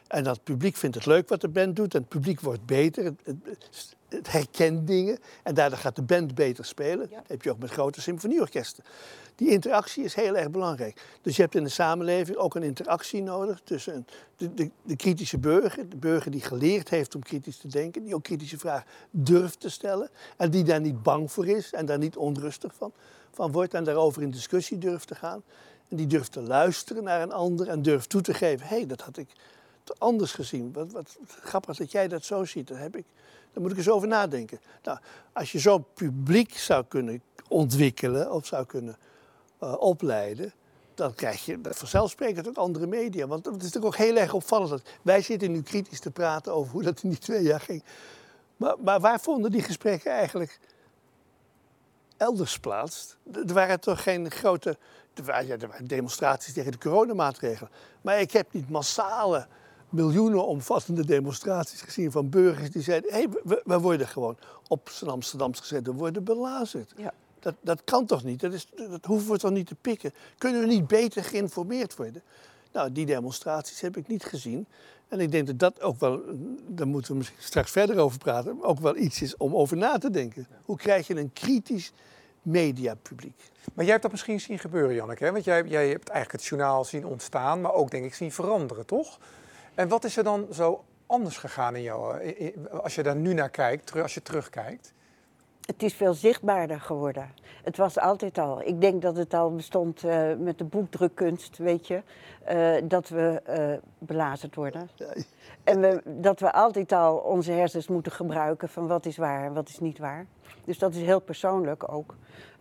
[0.07, 3.03] En dat publiek vindt het leuk wat de band doet en het publiek wordt beter.
[3.03, 7.09] Het, het, het herkent dingen en daardoor gaat de band beter spelen.
[7.09, 8.83] Dat heb je ook met grote symfonieorkesten.
[9.35, 11.01] Die interactie is heel erg belangrijk.
[11.21, 14.05] Dus je hebt in de samenleving ook een interactie nodig tussen een-
[14.37, 18.15] de, de, de kritische burger, de burger die geleerd heeft om kritisch te denken, die
[18.15, 21.97] ook kritische vragen durft te stellen en die daar niet bang voor is en daar
[21.97, 22.91] niet onrustig van,
[23.31, 25.43] van wordt en daarover in discussie durft te gaan.
[25.89, 28.85] En die durft te luisteren naar een ander en durft toe te geven: hé, hey,
[28.85, 29.29] dat had ik
[29.99, 30.73] anders gezien.
[30.73, 32.67] Wat, wat, grappig dat jij dat zo ziet.
[32.67, 33.05] Daar, heb ik,
[33.53, 34.59] daar moet ik eens over nadenken.
[34.83, 34.97] Nou,
[35.33, 38.97] als je zo'n publiek zou kunnen ontwikkelen of zou kunnen
[39.63, 40.53] uh, opleiden,
[40.95, 43.27] dan krijg je vanzelfsprekend ook andere media.
[43.27, 44.69] Want het is natuurlijk ook heel erg opvallend.
[44.69, 47.83] Dat wij zitten nu kritisch te praten over hoe dat in die twee jaar ging.
[48.57, 50.59] Maar, maar waar vonden die gesprekken eigenlijk
[52.17, 53.15] elders plaats?
[53.47, 54.77] Er waren toch geen grote.
[55.13, 57.71] Er waren, er waren demonstraties tegen de coronamaatregelen.
[58.01, 59.47] Maar ik heb niet massale
[59.89, 65.11] miljoenen omvattende demonstraties gezien van burgers die zeiden: hé, hey, we, worden gewoon op zijn
[65.11, 66.93] Amsterdams gezet, we worden belazerd.
[66.97, 67.13] Ja.
[67.39, 68.39] Dat, dat kan toch niet?
[68.39, 70.13] Dat, is, dat hoeven we toch niet te pikken?
[70.37, 72.21] Kunnen we niet beter geïnformeerd worden?
[72.71, 74.67] Nou, die demonstraties heb ik niet gezien.
[75.07, 76.21] En ik denk dat dat ook wel,
[76.67, 79.97] daar moeten we misschien straks verder over praten, ook wel iets is om over na
[79.97, 80.47] te denken.
[80.65, 81.91] Hoe krijg je een kritisch
[82.41, 83.51] mediapubliek?
[83.73, 85.23] Maar jij hebt dat misschien zien gebeuren, Janneke.
[85.23, 85.31] Hè?
[85.31, 88.85] Want jij, jij hebt eigenlijk het journaal zien ontstaan, maar ook denk ik zien veranderen,
[88.85, 89.19] toch?
[89.77, 93.33] En wat is er dan zo anders gegaan in jou, eh, als je daar nu
[93.33, 94.93] naar kijkt, als je terugkijkt?
[95.65, 97.33] Het is veel zichtbaarder geworden.
[97.63, 98.61] Het was altijd al.
[98.61, 102.01] Ik denk dat het al bestond uh, met de boekdrukkunst, weet je.
[102.49, 104.89] Uh, dat we uh, belazerd worden.
[105.63, 109.53] En we, dat we altijd al onze hersens moeten gebruiken van wat is waar en
[109.53, 110.25] wat is niet waar.
[110.65, 112.15] Dus dat is heel persoonlijk ook.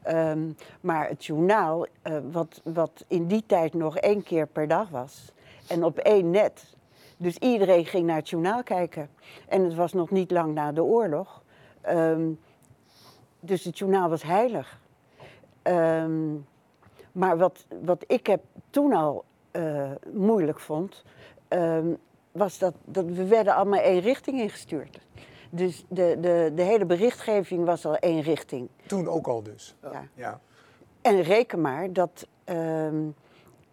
[0.08, 1.86] Um, maar het journaal,
[2.30, 5.32] wat, wat in die tijd nog één keer per dag was.
[5.68, 6.75] En op één net.
[7.16, 9.10] Dus iedereen ging naar het journaal kijken.
[9.48, 11.42] En het was nog niet lang na de oorlog.
[11.88, 12.40] Um,
[13.40, 14.80] dus het journaal was heilig.
[15.62, 16.46] Um,
[17.12, 21.04] maar wat, wat ik heb toen al uh, moeilijk vond,
[21.48, 21.96] um,
[22.32, 24.98] was dat, dat we werden allemaal één richting ingestuurd.
[25.50, 28.68] Dus de, de, de hele berichtgeving was al één richting.
[28.86, 29.74] Toen ook al dus?
[29.82, 30.08] Ja.
[30.14, 30.40] ja.
[31.02, 33.14] En reken maar dat um,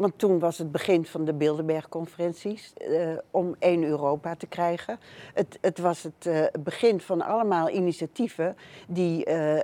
[0.04, 5.00] want toen was het begin van de Bilderberg-conferenties uh, om één Europa te krijgen.
[5.34, 9.30] Het, het was het uh, begin van allemaal initiatieven die.
[9.30, 9.60] Uh,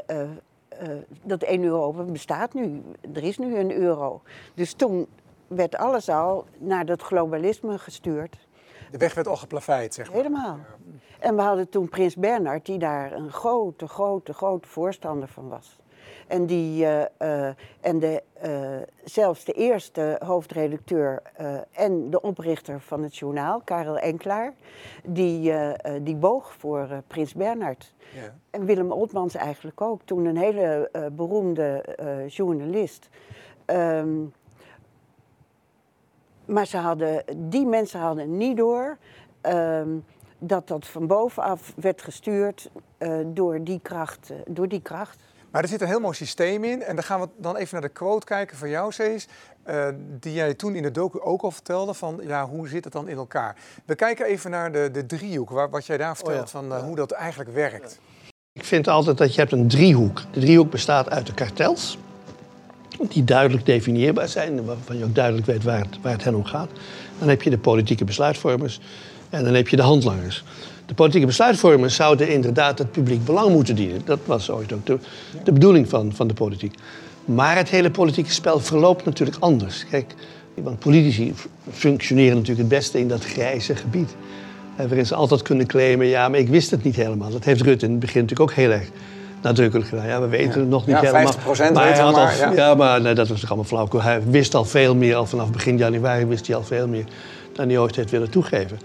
[1.23, 2.81] dat één Europa bestaat nu.
[3.13, 4.21] Er is nu een euro.
[4.53, 5.07] Dus toen
[5.47, 8.37] werd alles al naar dat globalisme gestuurd.
[8.91, 10.15] De weg werd al geplaveid, zeg maar.
[10.15, 10.59] Helemaal.
[11.19, 15.79] En we hadden toen Prins Bernhard, die daar een grote, grote, grote voorstander van was.
[16.27, 17.47] En, die, uh, uh,
[17.81, 18.49] en de, uh,
[19.03, 21.21] zelfs de eerste hoofdredacteur
[21.71, 24.53] en de oprichter van het journaal, Karel Enklaar,
[25.03, 25.53] die,
[26.01, 27.93] die boog voor Prins Bernhard.
[28.13, 28.35] Ja.
[28.49, 31.83] En Willem Oltmans eigenlijk ook, toen een hele beroemde
[32.27, 33.09] journalist.
[33.65, 34.33] Um,
[36.45, 38.97] maar ze hadden, die mensen hadden niet door
[39.41, 40.05] um,
[40.37, 42.71] dat dat van bovenaf werd gestuurd
[43.25, 45.28] door, die kracht, door die kracht.
[45.51, 46.83] Maar er zit een heel mooi systeem in.
[46.83, 49.27] En dan gaan we dan even naar de quote kijken van jou, Cees.
[49.69, 49.87] Uh,
[50.19, 53.07] die jij toen in de docu ook al vertelde van ja, hoe zit het dan
[53.07, 53.55] in elkaar?
[53.85, 56.77] We kijken even naar de, de driehoek, waar, wat jij daar vertelt oh van uh,
[56.77, 57.99] hoe dat eigenlijk werkt.
[58.53, 60.21] Ik vind altijd dat je hebt een driehoek.
[60.31, 61.97] De driehoek bestaat uit de kartels,
[63.09, 66.45] die duidelijk definieerbaar zijn, waarvan je ook duidelijk weet waar het, waar het hen om
[66.45, 66.69] gaat.
[67.19, 68.79] Dan heb je de politieke besluitvormers
[69.29, 70.43] en dan heb je de handlangers.
[70.89, 74.01] De politieke besluitvormers zouden inderdaad het publiek belang moeten dienen.
[74.05, 74.97] Dat was ooit ook de,
[75.43, 76.75] de bedoeling van, van de politiek.
[77.25, 79.85] Maar het hele politieke spel verloopt natuurlijk anders.
[79.89, 80.13] Kijk,
[80.53, 81.33] want politici
[81.71, 84.15] functioneren natuurlijk het beste in dat grijze gebied.
[84.75, 87.29] Waarin ze altijd kunnen claimen, ja, maar ik wist het niet helemaal.
[87.29, 88.87] Dat heeft Rutte in het begin natuurlijk ook heel erg
[89.41, 90.07] nadrukkelijk gedaan.
[90.07, 91.33] Ja, we weten het nog niet ja, helemaal.
[91.33, 92.75] 50 maar hij had maar, al, ja.
[92.75, 94.01] maar nee, dat was toch allemaal flauw.
[94.01, 97.05] Hij wist al veel meer, al vanaf begin januari wist hij al veel meer
[97.59, 98.79] dan hij ooit heeft willen toegeven.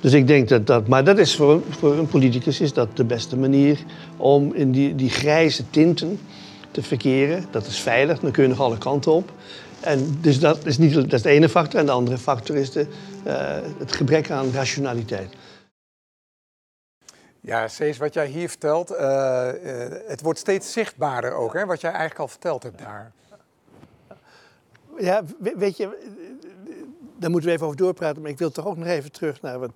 [0.00, 3.04] Dus ik denk dat dat, maar dat is voor, voor een politicus is dat de
[3.04, 3.78] beste manier
[4.16, 6.20] om in die, die grijze tinten
[6.70, 7.44] te verkeren.
[7.50, 9.32] Dat is veilig, dan kun je nog alle kanten op.
[9.80, 11.80] En dus dat is, niet, dat is de ene factor.
[11.80, 12.86] En de andere factor is de,
[13.26, 15.34] uh, het gebrek aan rationaliteit.
[17.40, 21.80] Ja, Cees, wat jij hier vertelt, uh, uh, het wordt steeds zichtbaarder ook, hè, wat
[21.80, 23.12] jij eigenlijk al verteld hebt daar.
[24.98, 26.18] Ja, weet je,
[27.20, 28.22] daar moeten we even over doorpraten.
[28.22, 29.70] Maar ik wil toch ook nog even terug naar wat,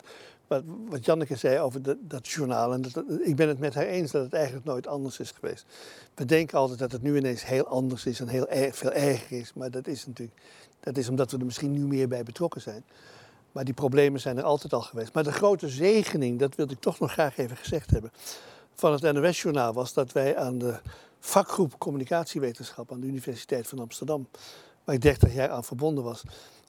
[0.89, 2.73] wat, Janneke zei over de, dat journaal.
[2.73, 5.67] En dat, ik ben het met haar eens dat het eigenlijk nooit anders is geweest.
[6.15, 9.39] We denken altijd dat het nu ineens heel anders is en heel erg, veel erger
[9.39, 9.53] is.
[9.55, 10.41] Maar dat is natuurlijk
[10.85, 12.85] dat is omdat we er misschien nu meer bij betrokken zijn.
[13.53, 15.13] Maar die problemen zijn er altijd al geweest.
[15.13, 18.13] Maar de grote zegening, dat wilde ik toch nog graag even gezegd hebben,
[18.75, 20.81] van het NOS-journaal was dat wij aan de
[21.21, 24.29] vakgroep communicatiewetenschap aan de Universiteit van Amsterdam,
[24.85, 26.23] waar ik 30 jaar aan verbonden was,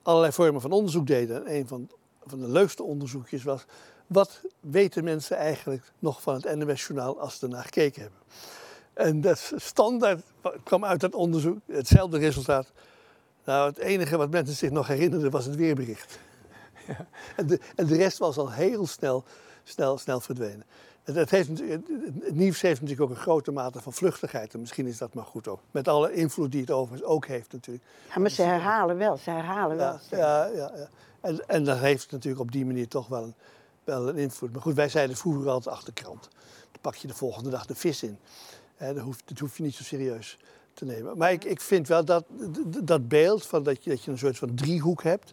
[0.06, 1.46] allerlei vormen van onderzoek deden.
[1.46, 1.90] En een van,
[2.26, 3.66] van de leukste onderzoekjes was...
[4.08, 8.20] wat weten mensen eigenlijk nog van het NOS-journaal als ze ernaar gekeken hebben?
[8.94, 10.24] En dat standaard
[10.64, 12.72] kwam uit dat onderzoek hetzelfde resultaat.
[13.44, 16.20] Nou, het enige wat mensen zich nog herinnerden was het weerbericht.
[16.88, 17.08] Ja.
[17.36, 19.24] En, de, en de rest was al heel snel,
[19.64, 20.66] snel, snel verdwenen.
[21.14, 24.54] Het, heeft, het, nieuws heeft natuurlijk ook een grote mate van vluchtigheid.
[24.54, 25.60] En misschien is dat maar goed ook.
[25.72, 27.86] Met alle invloed die het overigens ook heeft natuurlijk.
[28.16, 30.00] Ja, maar ze herhalen wel, ze herhalen wel.
[30.10, 30.88] Ja, ja, ja.
[31.22, 33.34] En, en dat heeft natuurlijk op die manier toch wel een,
[33.84, 34.52] wel een invloed.
[34.52, 36.28] Maar goed, wij zeiden vroeger altijd achterkrant.
[36.72, 38.18] Dan pak je de volgende dag de vis in.
[38.78, 40.38] dat, hoef, dat hoef je niet zo serieus
[40.74, 41.18] te nemen.
[41.18, 42.26] Maar ik, ik vind wel dat,
[42.84, 45.32] dat beeld van dat je, dat je een soort van driehoek hebt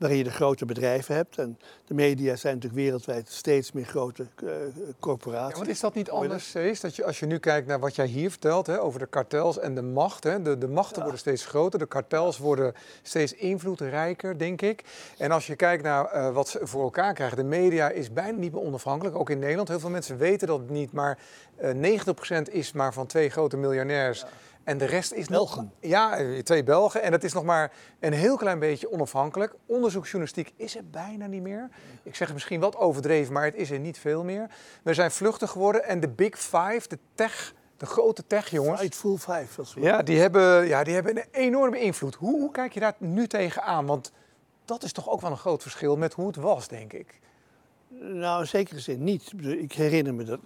[0.00, 1.38] waarin je de grote bedrijven hebt.
[1.38, 4.50] En de media zijn natuurlijk wereldwijd steeds meer grote uh,
[4.98, 5.50] corporaties.
[5.50, 6.80] Ja, want is dat niet anders, Cees?
[6.80, 9.58] Dat je, als je nu kijkt naar wat jij hier vertelt hè, over de kartels
[9.58, 10.24] en de macht.
[10.24, 14.84] Hè, de, de machten worden steeds groter, de kartels worden steeds invloedrijker, denk ik.
[15.18, 18.38] En als je kijkt naar uh, wat ze voor elkaar krijgen, de media is bijna
[18.38, 19.68] niet meer onafhankelijk, ook in Nederland.
[19.68, 21.18] Heel veel mensen weten dat niet, maar
[21.62, 22.00] uh, eh,
[22.48, 24.24] 90% is maar van twee grote miljonairs.
[24.70, 25.62] En de rest is Belgen.
[25.62, 27.02] Nog, ja, twee Belgen.
[27.02, 29.54] En het is nog maar een heel klein beetje onafhankelijk.
[29.66, 31.68] Onderzoeksjournalistiek is er bijna niet meer.
[32.02, 34.50] Ik zeg misschien wat overdreven, maar het is er niet veel meer.
[34.82, 38.96] We zijn vluchtig geworden en de Big Five, de tech, de grote tech-jongens.
[38.96, 39.80] full Five.
[39.80, 42.14] Ja, die hebben, ja, die hebben een enorme invloed.
[42.14, 43.86] Hoe, hoe kijk je daar nu tegenaan?
[43.86, 44.12] Want
[44.64, 47.20] dat is toch ook wel een groot verschil met hoe het was, denk ik.
[47.98, 49.32] Nou, in zekere zin niet.
[49.40, 50.40] Ik herinner me dat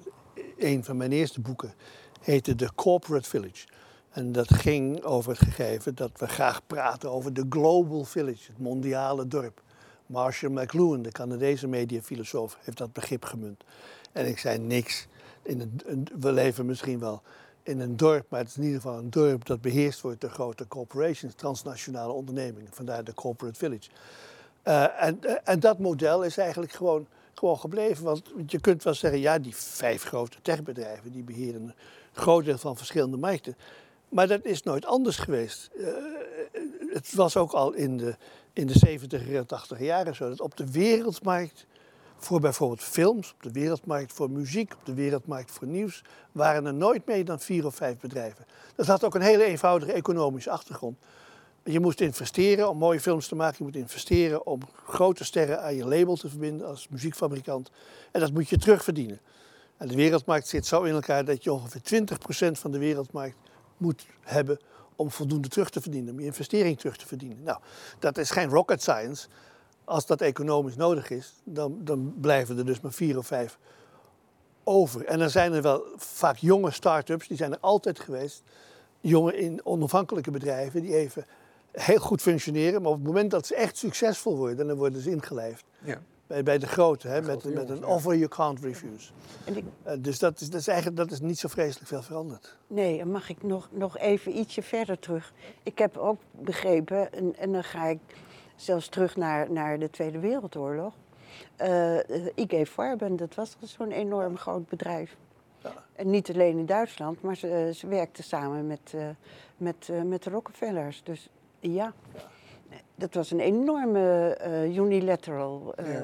[0.59, 1.75] een van mijn eerste boeken
[2.21, 3.67] heette The Corporate Village.
[4.15, 8.59] En dat ging over het gegeven dat we graag praten over de Global Village, het
[8.59, 9.63] mondiale dorp.
[10.07, 13.65] Marshall McLuhan, de Canadese mediafilosoof, heeft dat begrip gemunt.
[14.13, 15.07] En ik zei niks.
[15.43, 17.23] In een, we leven misschien wel
[17.63, 20.31] in een dorp, maar het is in ieder geval een dorp dat beheerst wordt door
[20.31, 22.71] grote corporations, transnationale ondernemingen.
[22.73, 23.91] Vandaar de Corporate Village.
[24.65, 28.05] Uh, en, uh, en dat model is eigenlijk gewoon, gewoon gebleven.
[28.05, 31.75] Want je kunt wel zeggen, ja, die vijf grote techbedrijven die beheren een
[32.13, 33.57] groot deel van verschillende markten.
[34.15, 35.71] Maar dat is nooit anders geweest.
[35.77, 35.89] Uh,
[36.93, 38.17] het was ook al in de,
[38.53, 41.67] in de 70 en 80 jaren zo dat op de wereldmarkt
[42.17, 46.75] voor bijvoorbeeld films, op de wereldmarkt voor muziek, op de wereldmarkt voor nieuws, waren er
[46.75, 48.45] nooit meer dan vier of vijf bedrijven.
[48.77, 50.99] Dat had ook een hele eenvoudige economische achtergrond.
[51.65, 53.57] Je moest investeren om mooie films te maken.
[53.59, 57.71] Je moet investeren om grote sterren aan je label te verbinden als muziekfabrikant.
[58.11, 59.21] En dat moet je terugverdienen.
[59.77, 62.03] En de wereldmarkt zit zo in elkaar dat je ongeveer
[62.49, 63.37] 20% van de wereldmarkt
[63.77, 64.59] moet hebben
[64.97, 67.43] om voldoende terug te verdienen, om je investering terug te verdienen.
[67.43, 67.59] Nou,
[67.99, 69.29] dat is geen rocket science.
[69.85, 73.59] Als dat economisch nodig is, dan, dan blijven er dus maar vier of vijf
[74.65, 75.05] over.
[75.05, 78.43] En dan zijn er wel vaak jonge start-ups, die zijn er altijd geweest.
[79.01, 81.27] Jonge in onafhankelijke bedrijven die even
[81.73, 82.83] heel goed functioneren.
[82.83, 85.65] Maar op het moment dat ze echt succesvol worden, dan worden ze ingelijfd.
[85.83, 86.01] Ja
[86.35, 89.11] bij, bij de grote, hè, met, met een offer you can't refuse.
[89.45, 92.57] Ik, uh, dus dat is, dat, is eigenlijk, dat is niet zo vreselijk veel veranderd.
[92.67, 95.33] Nee, en mag ik nog, nog even ietsje verder terug.
[95.63, 97.99] Ik heb ook begrepen, en, en dan ga ik
[98.57, 100.95] zelfs terug naar, naar de Tweede Wereldoorlog.
[101.63, 101.99] Uh,
[102.35, 105.17] IG Farben, dat was zo'n enorm groot bedrijf.
[105.63, 105.85] Ja.
[105.93, 109.07] En niet alleen in Duitsland, maar ze, ze werkten samen met, uh,
[109.57, 111.03] met, uh, met de Rockefellers.
[111.05, 111.29] Dus
[111.61, 111.93] ja.
[112.15, 112.23] ja
[112.95, 115.75] dat was een enorme uh, unilateral.
[115.81, 116.01] Uh,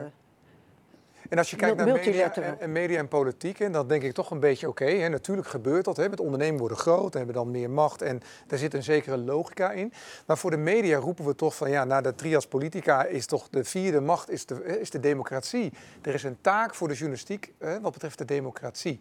[1.30, 4.30] En als je kijkt naar media en, media en politiek, en dan denk ik toch
[4.30, 5.08] een beetje oké.
[5.08, 5.96] natuurlijk gebeurt dat.
[5.96, 8.02] Hè, met ondernemen worden groot, hebben dan meer macht.
[8.02, 9.92] En daar zit een zekere logica in.
[10.26, 13.48] Maar voor de media roepen we toch van ja, na de trias politica is toch
[13.48, 15.72] de vierde macht is de, is de democratie.
[16.02, 19.00] Er is een taak voor de journalistiek hè, wat betreft de democratie.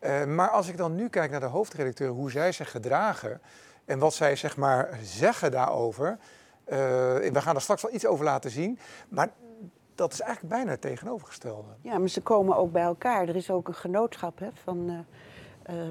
[0.00, 3.40] Uh, maar als ik dan nu kijk naar de hoofdredacteur, hoe zij zich gedragen
[3.84, 6.18] en wat zij zeg maar zeggen daarover
[6.68, 6.76] uh,
[7.32, 8.78] we gaan er straks wel iets over laten zien.
[9.08, 9.28] Maar
[9.96, 11.68] dat is eigenlijk bijna het tegenovergestelde.
[11.80, 13.28] Ja, maar ze komen ook bij elkaar.
[13.28, 14.90] Er is ook een genootschap hè, van.
[14.90, 15.86] Uh, uh,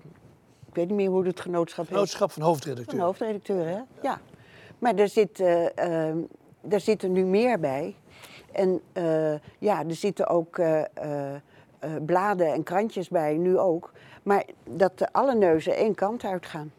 [0.68, 1.94] ik weet niet meer hoe het genootschap heet.
[1.94, 2.96] Genootschap van hoofdredacteur.
[2.98, 3.80] Van hoofdredacteur, hè?
[4.02, 4.20] Ja.
[4.80, 6.18] Maar er, zit, ehm,
[6.70, 7.96] er zitten nu meer bij.
[8.52, 8.82] En
[9.60, 10.62] ja, er zitten ook
[12.06, 13.92] bladen en krantjes bij, nu ook.
[14.24, 16.72] Maar dat alle neuzen één kant uitgaan.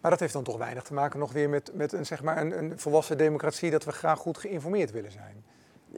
[0.00, 2.36] Maar dat heeft dan toch weinig te maken nog weer met, met een, zeg maar
[2.36, 5.44] een, een volwassen democratie, dat we graag goed geïnformeerd willen zijn.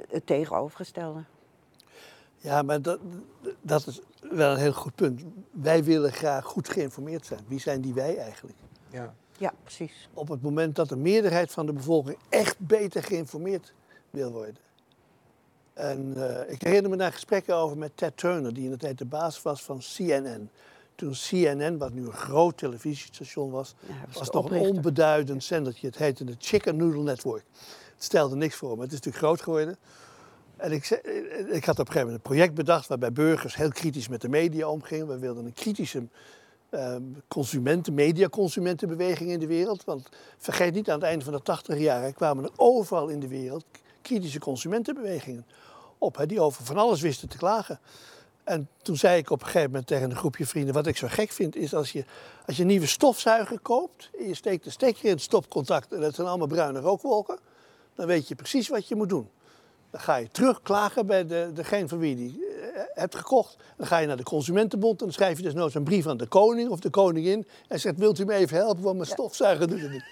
[0.08, 1.24] Het tegenovergestelde.
[2.36, 2.98] Ja, maar dat,
[3.60, 5.22] dat is wel een heel goed punt.
[5.50, 7.40] Wij willen graag goed geïnformeerd zijn.
[7.46, 8.58] Wie zijn die wij eigenlijk?
[8.90, 10.08] Ja, ja precies.
[10.14, 13.72] Op het moment dat de meerderheid van de bevolking echt beter geïnformeerd
[14.10, 14.62] wil worden.
[15.72, 18.98] En uh, ik herinner me daar gesprekken over met Ted Turner, die in de tijd
[18.98, 20.50] de baas was van CNN
[21.00, 23.74] toen CNN, wat nu een groot televisiestation was,
[24.12, 25.86] was, nog een onbeduidend zendertje.
[25.86, 27.44] Het heette de Chicken Noodle Network.
[28.00, 29.76] Het stelde niks voor, maar het is natuurlijk groot geworden.
[30.56, 30.88] En ik,
[31.50, 34.28] ik had op een gegeven moment een project bedacht waarbij burgers heel kritisch met de
[34.28, 35.06] media omgingen.
[35.06, 36.08] We wilden een kritische
[36.70, 36.96] uh,
[37.28, 39.84] consumenten, mediaconsumentenbeweging in de wereld.
[39.84, 40.08] Want
[40.38, 43.64] vergeet niet, aan het einde van de 80 jaren kwamen er overal in de wereld
[44.02, 45.46] kritische consumentenbewegingen
[45.98, 47.80] op, die over van alles wisten te klagen.
[48.44, 51.06] En toen zei ik op een gegeven moment tegen een groepje vrienden: wat ik zo
[51.10, 52.04] gek vind, is als je,
[52.46, 54.10] als je een nieuwe stofzuiger koopt.
[54.18, 57.38] en je steekt de stekker in het stopcontact en dat zijn allemaal bruine rookwolken.
[57.94, 59.28] Dan weet je precies wat je moet doen.
[59.90, 63.56] Dan ga je terugklagen bij de, degene van wie je die eh, hebt gekocht.
[63.76, 66.16] Dan ga je naar de Consumentenbond en dan schrijf je dus nooit een brief aan
[66.16, 67.46] de koning of de koningin.
[67.68, 70.04] En zegt: Wilt u me even helpen, want mijn stofzuiger doet het niet.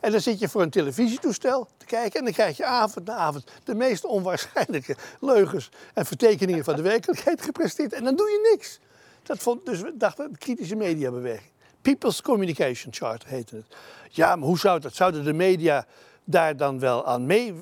[0.00, 3.14] En dan zit je voor een televisietoestel te kijken en dan krijg je avond na
[3.14, 7.92] avond de meest onwaarschijnlijke leugens en vertekeningen van de werkelijkheid gepresteerd.
[7.92, 8.78] En dan doe je niks.
[9.22, 11.50] Dat vond, dus we dachten, de kritische mediabeweging.
[11.82, 13.66] People's Communication Charter heette het.
[14.10, 14.94] Ja, maar hoe zou dat?
[14.94, 15.86] Zouden de media
[16.28, 17.54] daar dan wel aan mee...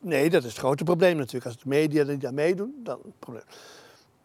[0.00, 1.44] Nee, dat is het grote probleem natuurlijk.
[1.44, 3.44] Als de media er niet aan meedoen, dan probleem.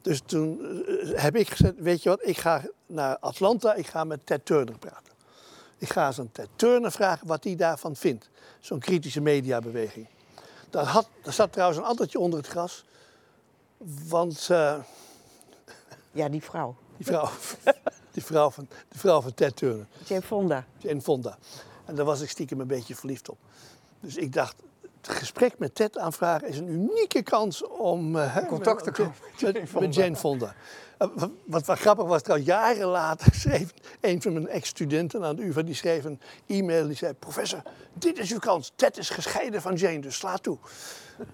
[0.01, 4.03] Dus toen eh, heb ik gezegd, weet je wat, ik ga naar Atlanta, ik ga
[4.03, 5.13] met Ted Turner praten.
[5.77, 8.29] Ik ga eens aan Ted Turner vragen wat hij daarvan vindt.
[8.59, 10.07] Zo'n kritische mediabeweging.
[10.69, 12.83] Daar, had, daar zat trouwens een addertje onder het gras.
[14.07, 14.47] Want...
[14.51, 14.75] Uh,
[16.11, 16.75] ja, die vrouw.
[16.97, 17.29] Die vrouw.
[18.13, 19.85] die vrouw van, die vrouw van Ted Turner.
[20.05, 20.65] Jane Fonda.
[20.77, 21.37] Jane Fonda.
[21.85, 23.37] En daar was ik stiekem een beetje verliefd op.
[24.01, 24.55] Dus ik dacht,
[25.01, 28.15] het gesprek met Ted aanvragen is een unieke kans om...
[28.15, 30.55] Uh, contact te komen met, met Jane Fonda.
[30.97, 31.07] Eh,
[31.45, 35.61] wat, wat grappig was, trouwens, jaren later schreef een van mijn ex-studenten aan de UvA,
[35.61, 37.61] die schreef een e-mail die zei, professor,
[37.93, 38.71] dit is uw kans.
[38.75, 40.57] Ted is gescheiden van Jane, dus sla toe.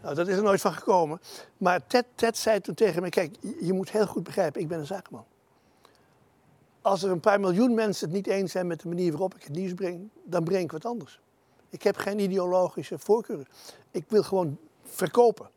[0.01, 1.21] nou, dat is er nooit van gekomen.
[1.57, 4.79] Maar Ted, Ted zei toen tegen me, kijk, je moet heel goed begrijpen, ik ben
[4.79, 5.25] een zakenman.
[6.81, 9.43] Als er een paar miljoen mensen het niet eens zijn met de manier waarop ik
[9.43, 11.19] het nieuws breng, dan breng ik wat anders.
[11.69, 13.47] Ik heb geen ideologische voorkeuren.
[13.91, 15.49] Ik wil gewoon verkopen.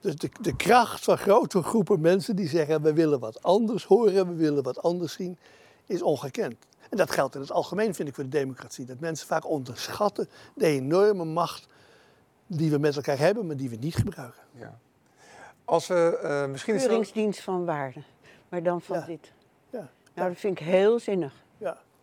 [0.00, 4.28] Dus de, de kracht van grote groepen mensen die zeggen: we willen wat anders horen,
[4.28, 5.38] we willen wat anders zien,
[5.86, 6.56] is ongekend.
[6.90, 8.84] En dat geldt in het algemeen, vind ik, voor de democratie.
[8.84, 11.66] Dat mensen vaak onderschatten de enorme macht
[12.46, 14.42] die we met elkaar hebben, maar die we niet gebruiken.
[14.52, 14.78] Ja.
[15.64, 16.76] Als we uh, misschien.
[16.76, 18.02] Keuringsdienst van waarde,
[18.48, 19.32] maar dan van dit.
[19.70, 19.90] Ja.
[20.14, 21.32] Nou, dat vind ik heel zinnig.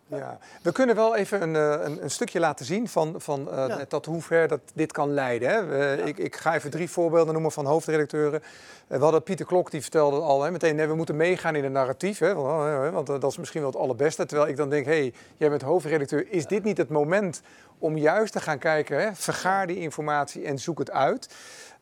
[0.08, 0.18] Ja.
[0.18, 0.38] Ja.
[0.62, 4.06] We kunnen wel even een, eh, een, een stukje laten zien van, van uh, tot
[4.06, 5.50] hoe ver dat dit kan leiden.
[5.50, 6.04] Hè.
[6.04, 8.44] ik, ik, ga even drie voorbeelden noemen van hoofdredacteuren.
[8.88, 11.74] we hadden Pieter Klok, die vertelde al hè, meteen, nee, we moeten meegaan in het
[11.74, 12.20] narratief.
[12.20, 14.26] Hè, want, want dat is misschien wel het allerbeste.
[14.26, 17.42] Terwijl ik dan denk, hé, hey, jij bent hoofdredacteur, is dit niet het moment
[17.78, 21.30] om juist te gaan kijken, hè, vergaar die informatie en zoek het uit.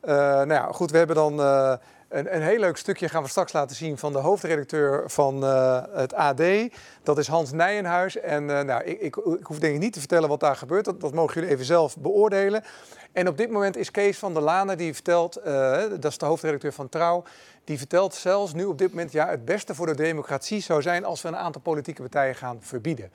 [0.02, 1.40] nou ja, goed, we hebben dan
[2.16, 5.84] een, een, heel leuk stukje gaan we straks laten zien van de hoofdredacteur van uh,
[5.92, 6.42] het AD.
[7.04, 8.20] Dat is Hans Nijenhuis.
[8.20, 10.86] En uh, nou, ik, ik, ik, hoef denk ik niet te vertellen wat daar gebeurt.
[10.86, 12.64] Dat, dat, mogen jullie even zelf beoordelen.
[13.12, 16.26] En op dit moment is Kees van der Lanen die vertelt, uh, dat is de
[16.26, 17.24] hoofdredacteur van Trouw,
[17.64, 21.06] die vertelt zelfs nu op dit moment, ja, het beste voor de democratie zou zijn
[21.06, 23.12] als we een aantal politieke partijen gaan verbieden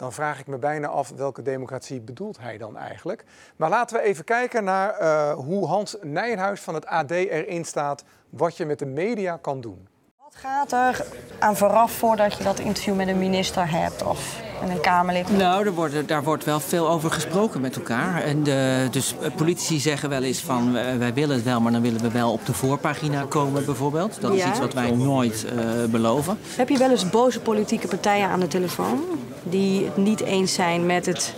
[0.00, 3.24] dan vraag ik me bijna af welke democratie bedoelt hij dan eigenlijk.
[3.56, 8.04] Maar laten we even kijken naar uh, hoe Hans Nijenhuis van het AD erin staat
[8.30, 9.88] wat je met de media kan doen.
[10.22, 11.06] Wat gaat er
[11.38, 15.36] aan vooraf voordat je dat interview met een minister hebt of met een Kamerlid?
[15.36, 18.22] Nou, er wordt, daar wordt wel veel over gesproken met elkaar.
[18.22, 22.00] En de, dus politici zeggen wel eens van wij willen het wel, maar dan willen
[22.00, 24.20] we wel op de voorpagina komen bijvoorbeeld.
[24.20, 26.38] Dat is iets wat wij nooit uh, beloven.
[26.56, 29.04] Heb je wel eens boze politieke partijen aan de telefoon
[29.42, 31.34] die het niet eens zijn met het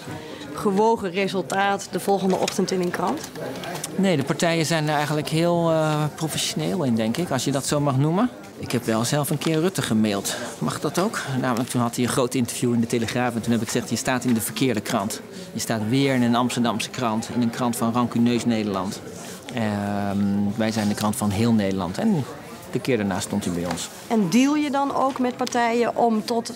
[0.54, 3.20] gewogen resultaat de volgende ochtend in een krant?
[3.96, 7.66] Nee, de partijen zijn er eigenlijk heel uh, professioneel in, denk ik, als je dat
[7.66, 8.30] zo mag noemen.
[8.58, 10.36] Ik heb wel zelf een keer Rutte gemaild.
[10.58, 11.20] Mag dat ook?
[11.40, 13.34] Namelijk toen had hij een groot interview in de Telegraaf.
[13.34, 15.20] En toen heb ik gezegd, je staat in de verkeerde krant.
[15.52, 17.28] Je staat weer in een Amsterdamse krant.
[17.34, 19.00] In een krant van Rancuneus Nederland.
[19.54, 19.62] Uh,
[20.56, 21.98] wij zijn de krant van heel Nederland.
[21.98, 22.24] En
[22.70, 23.88] de keer daarna stond hij bij ons.
[24.06, 26.52] En deal je dan ook met partijen om tot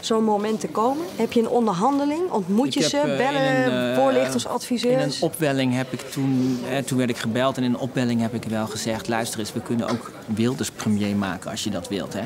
[0.00, 1.04] zo'n moment te komen?
[1.16, 2.30] Heb je een onderhandeling?
[2.30, 2.96] Ontmoet je ze?
[2.96, 4.94] Eh, bellen, een, uh, voorlichters, adviseurs?
[4.94, 8.20] In een opwelling heb ik toen, eh, toen werd ik gebeld en in een opwelling
[8.20, 11.88] heb ik wel gezegd: luister eens, we kunnen ook Wilders premier maken als je dat
[11.88, 12.12] wilt.
[12.12, 12.22] Hè?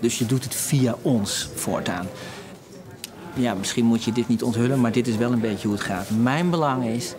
[0.00, 2.06] Dus je doet het via ons voortaan
[3.36, 5.86] ja, misschien moet je dit niet onthullen, maar dit is wel een beetje hoe het
[5.86, 6.10] gaat.
[6.10, 7.14] Mijn belang is,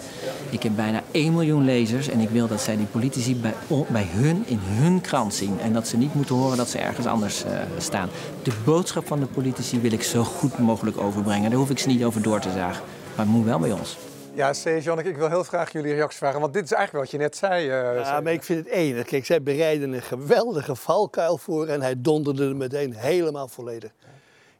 [0.50, 3.54] ik heb bijna 1 miljoen lezers en ik wil dat zij die politici bij,
[3.88, 5.60] bij hun in hun krant zien.
[5.60, 8.10] En dat ze niet moeten horen dat ze ergens anders uh, staan.
[8.44, 11.50] De boodschap van de politici wil ik zo goed mogelijk overbrengen.
[11.50, 12.84] Daar hoef ik ze niet over door te zagen.
[13.16, 13.98] Maar het moet wel bij ons.
[14.34, 14.82] Ja, C.
[14.82, 16.40] Janneke, ik wil heel graag jullie reactie vragen.
[16.40, 17.66] Want dit is eigenlijk wat je net zei.
[17.66, 19.06] Uh, ja, maar ik vind het enig.
[19.06, 23.92] Kijk, zij bereiden een geweldige valkuil voor en hij donderde er meteen helemaal volledig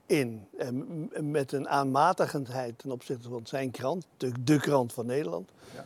[0.08, 0.48] in.
[0.58, 5.50] En met een aanmatigendheid ten opzichte van zijn krant, de, de krant van Nederland.
[5.74, 5.86] Ja.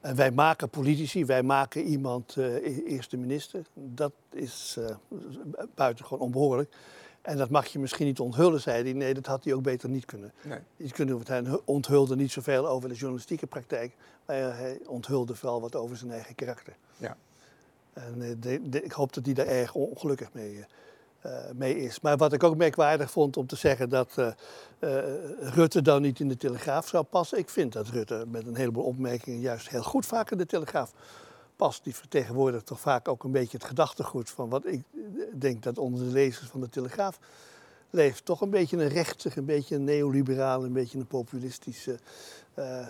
[0.00, 3.62] En wij maken politici, wij maken iemand uh, eerste minister.
[3.74, 4.96] Dat is uh,
[5.74, 6.74] buitengewoon onbehoorlijk.
[7.20, 8.92] En dat mag je misschien niet onthullen, zei hij.
[8.92, 10.32] Nee, dat had hij ook beter niet kunnen.
[10.42, 10.58] Nee.
[10.76, 13.96] Iets kunnen, want hij onthulde niet zoveel over de journalistieke praktijk,
[14.26, 16.76] maar hij onthulde vooral wat over zijn eigen karakter.
[16.96, 17.16] Ja.
[17.92, 20.64] En de, ik hoop dat hij daar erg ongelukkig mee,
[21.26, 22.00] uh, mee is.
[22.00, 24.28] Maar wat ik ook merkwaardig vond om te zeggen dat uh,
[25.40, 27.38] Rutte dan niet in de Telegraaf zou passen.
[27.38, 30.92] Ik vind dat Rutte met een heleboel opmerkingen juist heel goed vaak in de Telegraaf
[31.56, 31.84] past.
[31.84, 34.82] Die vertegenwoordigt toch vaak ook een beetje het gedachtegoed van wat ik
[35.34, 37.18] denk dat onder de lezers van de Telegraaf
[37.90, 38.24] leeft.
[38.24, 41.88] Toch een beetje een rechtsig, een beetje een neoliberaal, een beetje een populistisch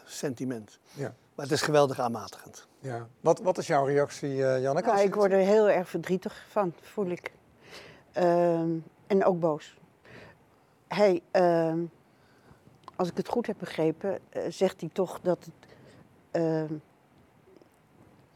[0.05, 0.79] sentiment.
[0.95, 1.15] Ja.
[1.35, 2.67] Maar het is geweldig aanmatigend.
[2.79, 3.07] Ja.
[3.21, 4.89] Wat, wat is jouw reactie, uh, Janneke?
[4.89, 7.33] Nou, ik word er heel erg verdrietig van, voel ik.
[8.13, 9.77] Ehm, en ook boos.
[10.89, 11.75] Hij, uh,
[12.97, 15.75] als ik het goed heb begrepen, uh, zegt hij toch dat het,
[16.31, 16.75] ehm,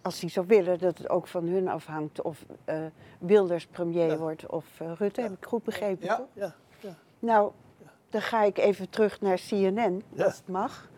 [0.02, 2.86] als hij zou willen, dat het ook van hun afhangt of uh,
[3.18, 5.20] Wilders premier wordt of Rutte.
[5.20, 6.06] Heb ik goed begrepen?
[6.06, 6.94] Ja, ja, ja.
[7.18, 7.52] Nou,
[8.08, 10.90] dan ga ik even terug naar CNN, als het mag.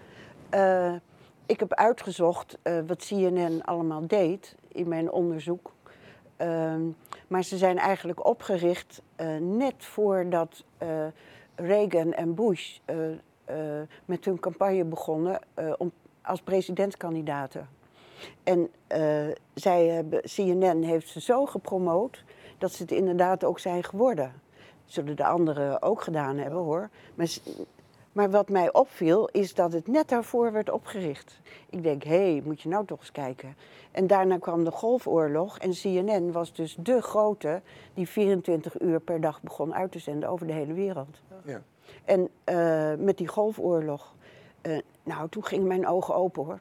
[1.46, 5.72] ik heb uitgezocht wat CNN allemaal deed in mijn onderzoek.
[6.38, 6.80] Ehm,
[7.28, 10.88] maar ze zijn eigenlijk opgericht uh, net voordat uh,
[11.54, 12.96] Reagan en Bush uh,
[14.04, 15.40] met hun campagne begonnen
[15.78, 17.68] om, als presidentskandidaten.
[18.42, 18.70] En
[19.54, 22.24] zij hebben, CNN heeft ze zo gepromoot
[22.58, 24.32] dat ze het inderdaad ook zijn geworden.
[24.84, 26.88] Zullen de anderen ook gedaan hebben hoor.
[27.14, 27.28] Maar
[28.18, 31.40] maar wat mij opviel is dat het net daarvoor werd opgericht.
[31.70, 33.56] Ik denk, hé, hey, moet je nou toch eens kijken.
[33.90, 37.62] En daarna kwam de Golfoorlog en CNN was dus de grote
[37.94, 41.22] die 24 uur per dag begon uit te zenden over de hele wereld.
[41.44, 41.62] Ja.
[42.04, 44.14] En uh, met die Golfoorlog,
[44.62, 46.60] uh, nou, toen gingen mijn ogen open hoor.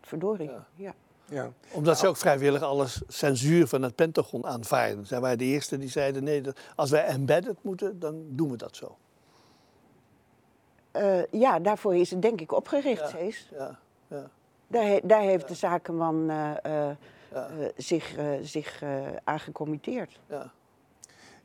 [0.00, 0.50] verdorie.
[0.50, 0.66] Ja.
[0.74, 0.94] ja.
[1.28, 1.52] Ja.
[1.72, 5.06] Omdat ze ook vrijwillig alles censuur van het Pentagon aanvaarden.
[5.06, 6.42] Zij waren de eerste die zeiden: nee,
[6.76, 8.96] als wij embedded moeten, dan doen we dat zo.
[10.96, 13.48] Uh, ja, daarvoor is het denk ik opgericht, ja, Cees.
[13.58, 13.78] Ja,
[14.08, 14.28] ja.
[14.66, 16.90] Daar, daar heeft de zakenman uh, uh,
[17.76, 18.82] zich, zich
[19.24, 20.20] aan gecommitteerd.
[20.28, 20.50] Ja.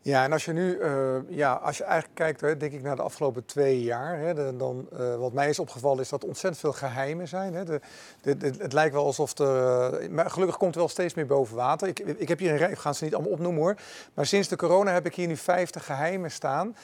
[0.01, 0.79] Ja, en als je nu,
[1.27, 4.87] ja, als je eigenlijk kijkt, hè, denk ik naar de afgelopen twee jaar, hè, dan,
[5.17, 7.53] wat mij is opgevallen is dat er ontzettend veel geheimen zijn.
[7.53, 7.65] Hè.
[7.65, 7.81] De,
[8.21, 11.55] de, de, het lijkt wel alsof er, maar gelukkig komt er wel steeds meer boven
[11.55, 11.87] water.
[11.87, 13.75] Ik, ik heb hier een rij, ik ga ze niet allemaal opnoemen hoor,
[14.13, 16.75] maar sinds de corona heb ik hier nu 50 geheimen staan.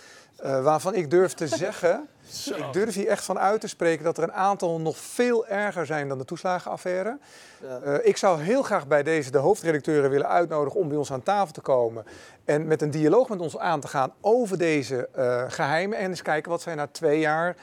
[0.43, 2.07] Uh, waarvan ik durf te zeggen,
[2.45, 5.85] ik durf hier echt van uit te spreken dat er een aantal nog veel erger
[5.85, 7.17] zijn dan de toeslagenaffaire.
[7.61, 7.81] Ja.
[7.85, 11.23] Uh, ik zou heel graag bij deze de hoofdredacteuren willen uitnodigen om bij ons aan
[11.23, 12.05] tafel te komen
[12.45, 16.21] en met een dialoog met ons aan te gaan over deze uh, geheimen en eens
[16.21, 17.55] kijken wat zij na twee jaar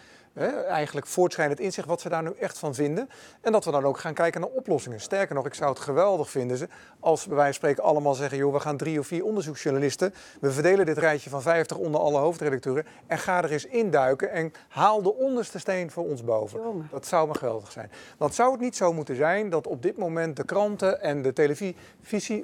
[0.69, 3.09] Eigenlijk voortschrijdend inzicht wat ze daar nu echt van vinden.
[3.41, 5.01] En dat we dan ook gaan kijken naar oplossingen.
[5.01, 6.69] Sterker nog, ik zou het geweldig vinden
[7.01, 8.39] als bij wijze van spreken allemaal zeggen...
[8.39, 10.15] joh, we gaan drie of vier onderzoeksjournalisten...
[10.41, 12.87] we verdelen dit rijtje van 50 onder alle hoofdredacteuren...
[13.07, 16.89] en ga er eens induiken en haal de onderste steen voor ons boven.
[16.91, 17.91] Dat zou maar geweldig zijn.
[18.19, 21.33] Want zou het niet zo moeten zijn dat op dit moment de kranten en de
[21.33, 21.77] televisie...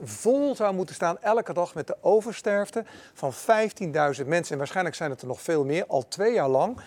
[0.04, 2.84] vol zou moeten staan elke dag met de oversterfte
[3.14, 4.52] van 15.000 mensen.
[4.52, 6.80] En waarschijnlijk zijn het er nog veel meer, al twee jaar lang...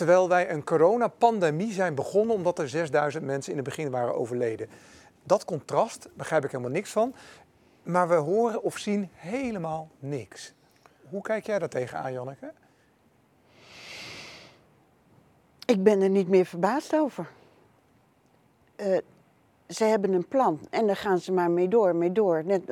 [0.00, 4.68] Terwijl wij een coronapandemie zijn begonnen omdat er 6000 mensen in het begin waren overleden.
[5.22, 7.14] Dat contrast begrijp ik helemaal niks van.
[7.82, 10.52] Maar we horen of zien helemaal niks.
[11.10, 12.52] Hoe kijk jij daar tegenaan, Janneke?
[15.66, 17.30] Ik ben er niet meer verbaasd over.
[18.76, 18.98] Uh,
[19.68, 22.44] ze hebben een plan en daar gaan ze maar mee door, mee door.
[22.44, 22.62] Net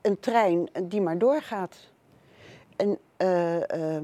[0.00, 1.76] een trein die maar doorgaat.
[2.76, 4.02] En uh, uh,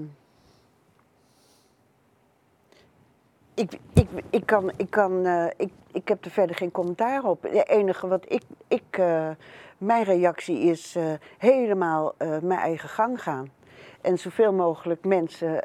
[3.54, 7.42] ik, ik, ik, kan, ik, kan, uh, ik, ik heb er verder geen commentaar op.
[7.42, 9.28] Het enige wat ik, ik uh,
[9.78, 11.04] mijn reactie is uh,
[11.38, 13.50] helemaal mijn eigen gang gaan.
[14.00, 15.64] En zoveel mogelijk mensen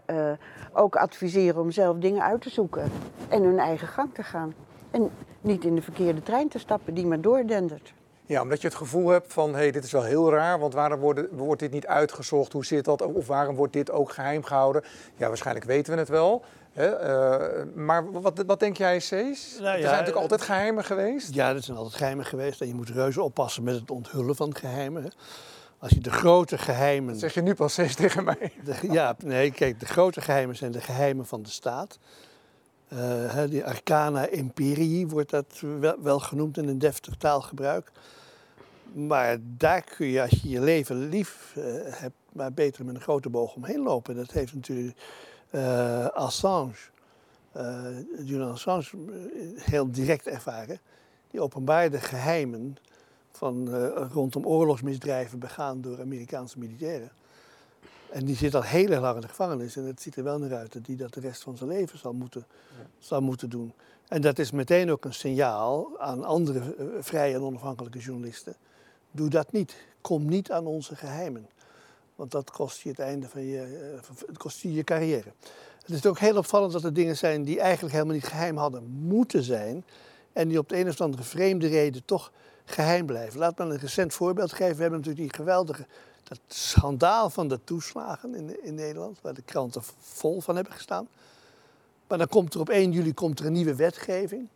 [0.73, 2.91] ook adviseren om zelf dingen uit te zoeken.
[3.29, 4.53] En hun eigen gang te gaan.
[4.91, 5.11] En
[5.41, 7.93] niet in de verkeerde trein te stappen die maar doordendert.
[8.25, 10.73] Ja, omdat je het gevoel hebt van, hé, hey, dit is wel heel raar, want
[10.73, 12.53] waarom wordt, wordt dit niet uitgezocht?
[12.53, 13.01] Hoe zit dat?
[13.01, 14.83] Of waarom wordt dit ook geheim gehouden?
[15.15, 16.43] Ja, waarschijnlijk weten we het wel.
[16.77, 17.09] Hè?
[17.09, 19.57] Uh, maar wat, wat denk jij, Cees?
[19.59, 21.33] Nou, ja, er zijn natuurlijk altijd geheimen geweest.
[21.33, 22.61] Ja, er zijn altijd geheimen geweest.
[22.61, 25.03] En je moet reuze oppassen met het onthullen van geheimen.
[25.03, 25.09] Hè?
[25.77, 27.11] Als je de grote geheimen...
[27.11, 28.51] Dat zeg je nu pas Cees tegen mij.
[28.81, 31.99] ja, nee, kijk, de grote geheimen zijn de geheimen van de staat.
[32.93, 37.91] Uh, die Arcana Imperii wordt dat wel, wel, genoemd in een deftig taalgebruik.
[38.93, 43.01] Maar daar kun je, als je je leven lief uh, hebt, maar beter met een
[43.01, 44.15] grote boog omheen lopen.
[44.15, 44.97] Dat heeft natuurlijk
[45.51, 46.75] uh, Assange,
[47.57, 47.85] uh,
[48.23, 48.85] Julian Assange,
[49.55, 50.79] heel direct ervaren.
[51.31, 52.77] Die openbaarde geheimen
[53.31, 57.11] van, rondom oorlogsmisdrijven begaan door Amerikaanse militairen.
[58.09, 59.75] En die zit al heel erg lang in de gevangenis.
[59.75, 61.99] En het ziet er wel naar uit dat hij dat de rest van zijn leven
[61.99, 62.45] zal moeten,
[62.99, 63.73] zal moeten doen.
[64.07, 68.55] En dat is meteen ook een signaal aan andere vrije en onafhankelijke journalisten.
[69.11, 69.75] Doe dat niet.
[70.01, 71.49] Kom niet aan onze geheimen.
[72.17, 75.31] Want dat kost je het einde van je, uh, kost je, je carrière.
[75.81, 78.83] Het is ook heel opvallend dat er dingen zijn die eigenlijk helemaal niet geheim hadden
[78.83, 79.85] moeten zijn.
[80.33, 82.31] En die op de een of andere vreemde reden toch
[82.65, 83.39] geheim blijven.
[83.39, 84.75] Laat me een recent voorbeeld geven.
[84.75, 85.85] We hebben natuurlijk die geweldige,
[86.23, 91.07] dat schandaal van de toeslagen in, in Nederland, waar de kranten vol van hebben gestaan.
[92.07, 94.47] Maar dan komt er op 1 juli komt er een nieuwe wetgeving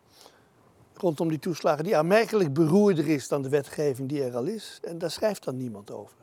[1.02, 4.78] rondom die toeslagen, die aanmerkelijk beroerder is dan de wetgeving die er al is.
[4.82, 6.21] En daar schrijft dan niemand over.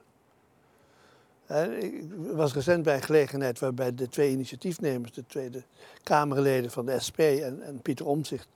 [1.80, 5.64] Ik was recent bij een gelegenheid waarbij de twee initiatiefnemers, de tweede
[6.04, 8.48] Kamerleden van de SP en, en Pieter Omzicht,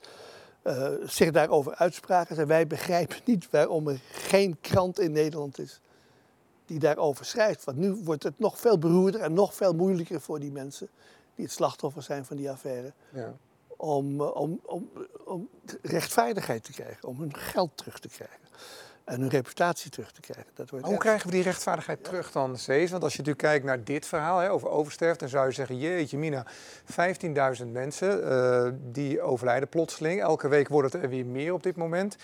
[0.64, 2.38] uh, zich daarover uitspraken.
[2.38, 5.80] En wij begrijpen niet waarom er geen krant in Nederland is
[6.66, 7.64] die daarover schrijft.
[7.64, 10.90] Want nu wordt het nog veel beroerder en nog veel moeilijker voor die mensen
[11.36, 12.94] die het slachtoffer zijn van die affaire.
[13.14, 13.34] Ja.
[13.78, 14.90] Om, eh, om, om,
[15.24, 15.50] om
[15.82, 18.44] rechtvaardigheid te krijgen, om hun geld terug te krijgen
[19.06, 20.52] en hun reputatie terug te krijgen.
[20.54, 22.92] Dat wordt Hoe krijgen we die rechtvaardigheid terug dan, Cees?
[22.92, 25.78] Want als je natuurlijk kijkt naar dit verhaal hè, over oversterft, dan zou je zeggen,
[25.78, 26.46] jeetje mina,
[27.62, 30.22] 15.000 mensen uh, die overlijden plotseling.
[30.22, 32.16] Elke week wordt het er weer meer op dit moment.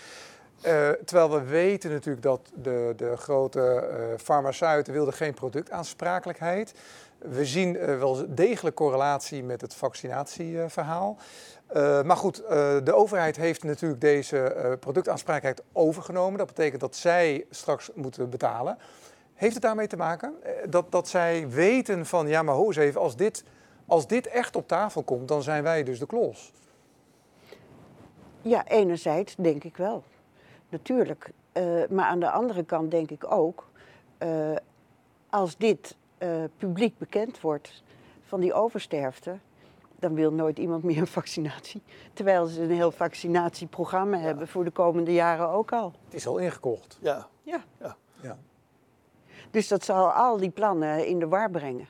[0.66, 6.74] Uh, terwijl we weten natuurlijk dat de, de grote uh, farmaceuten wilden geen productaansprakelijkheid.
[7.18, 11.18] We zien uh, wel degelijk correlatie met het vaccinatieverhaal.
[11.76, 12.48] Uh, maar goed, uh,
[12.84, 16.38] de overheid heeft natuurlijk deze uh, productaansprakelijkheid overgenomen.
[16.38, 18.78] Dat betekent dat zij straks moeten betalen.
[19.34, 20.34] Heeft het daarmee te maken
[20.68, 23.44] dat, dat zij weten van, ja maar ho eens even, als dit,
[23.86, 26.52] als dit echt op tafel komt, dan zijn wij dus de klos?
[28.42, 30.02] Ja, enerzijds denk ik wel.
[30.68, 31.30] Natuurlijk.
[31.90, 33.68] maar aan de andere kant denk ik ook,
[35.30, 35.96] als dit
[36.58, 37.82] publiek bekend wordt
[38.26, 39.38] van die oversterfte,
[40.00, 41.82] dan wil nooit iemand meer een vaccinatie.
[42.12, 45.92] Terwijl ze een heel vaccinatieprogramma hebben voor de komende jaren ook al.
[46.04, 46.98] Het is al ingekocht.
[47.00, 47.26] Ja.
[47.42, 47.64] ja.
[47.80, 47.96] ja.
[48.20, 48.38] ja.
[49.50, 51.88] Dus dat zal al die plannen in de war brengen.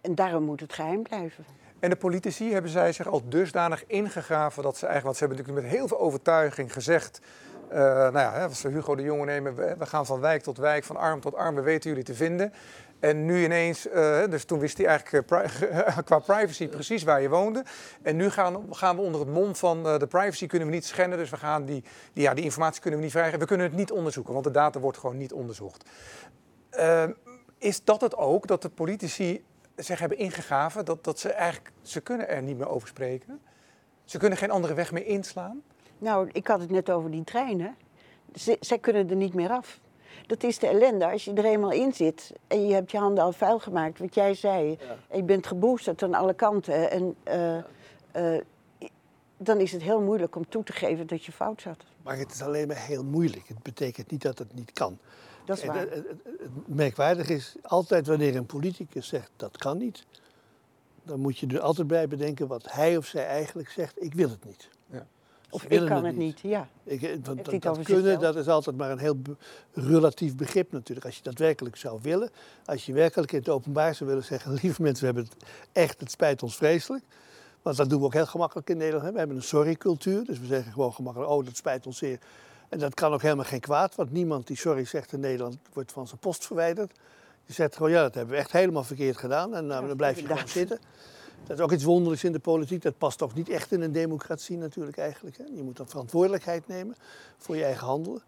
[0.00, 1.44] En daarom moet het geheim blijven.
[1.78, 5.38] En de politici hebben zij zich al dusdanig ingegraven dat ze eigenlijk, want ze hebben
[5.38, 7.20] natuurlijk met heel veel overtuiging gezegd.
[7.68, 10.84] Uh, nou ja, als we Hugo de Jonge nemen, we gaan van wijk tot wijk,
[10.84, 12.52] van arm tot arm, we weten jullie te vinden.
[13.00, 17.28] En nu ineens, uh, dus toen wist hij eigenlijk uh, qua privacy precies waar je
[17.28, 17.64] woonde.
[18.02, 20.84] En nu gaan, gaan we onder het mom van uh, de privacy kunnen we niet
[20.84, 21.18] schenden.
[21.18, 23.40] Dus we gaan die, die, ja, die informatie kunnen we niet vrijgeven.
[23.40, 25.84] We kunnen het niet onderzoeken, want de data wordt gewoon niet onderzocht.
[27.58, 29.44] Is dat het ook, dat de politici
[29.76, 33.40] zich hebben ingegaven dat, dat ze eigenlijk, ze kunnen er niet meer over spreken?
[34.04, 35.62] Ze kunnen geen andere weg meer inslaan?
[35.98, 37.76] Nou, ik had het net over die treinen.
[38.60, 39.80] zij kunnen er niet meer af
[40.26, 41.10] dat is de ellende.
[41.10, 44.14] Als je er eenmaal in zit en je hebt je handen al vuil gemaakt, wat
[44.14, 47.56] jij zei, en je bent geboosterd aan alle kanten, en, uh,
[48.16, 48.40] uh,
[49.36, 51.84] dan is het heel moeilijk om toe te geven dat je fout zat.
[52.02, 53.48] Maar het is alleen maar heel moeilijk.
[53.48, 54.98] Het betekent niet dat het niet kan.
[55.44, 55.76] Dat is waar.
[55.76, 56.18] Het, het,
[56.66, 60.04] merkwaardig is, altijd wanneer een politicus zegt dat kan niet,
[61.02, 64.28] dan moet je er altijd bij bedenken wat hij of zij eigenlijk zegt, ik wil
[64.28, 64.68] het niet.
[65.50, 66.68] Of ik kan het niet, ja.
[66.84, 69.16] Ik, eh, want, dat, dat kunnen, dat is altijd maar een heel
[69.72, 71.06] relatief begrip natuurlijk.
[71.06, 72.30] Als je dat werkelijk zou willen,
[72.64, 74.52] als je werkelijk in het openbaar zou willen zeggen...
[74.62, 77.04] lieve mensen, we hebben het echt, het spijt ons vreselijk.
[77.62, 79.04] Want dat doen we ook heel gemakkelijk in Nederland.
[79.04, 79.12] Hè.
[79.12, 81.30] We hebben een sorry-cultuur, dus we zeggen gewoon gemakkelijk...
[81.30, 82.18] oh, dat spijt ons zeer.
[82.68, 85.58] En dat kan ook helemaal geen kwaad, want niemand die sorry zegt in Nederland...
[85.72, 86.92] wordt van zijn post verwijderd.
[87.44, 89.54] Je zegt gewoon, ja, dat hebben we echt helemaal verkeerd gedaan.
[89.54, 90.78] En nou, dan blijf je gewoon zitten.
[91.46, 92.82] Dat is ook iets wonderlijks in de politiek.
[92.82, 95.36] Dat past ook niet echt in een democratie natuurlijk eigenlijk.
[95.36, 95.44] Hè.
[95.54, 96.96] Je moet dan verantwoordelijkheid nemen
[97.36, 98.22] voor je eigen handelen.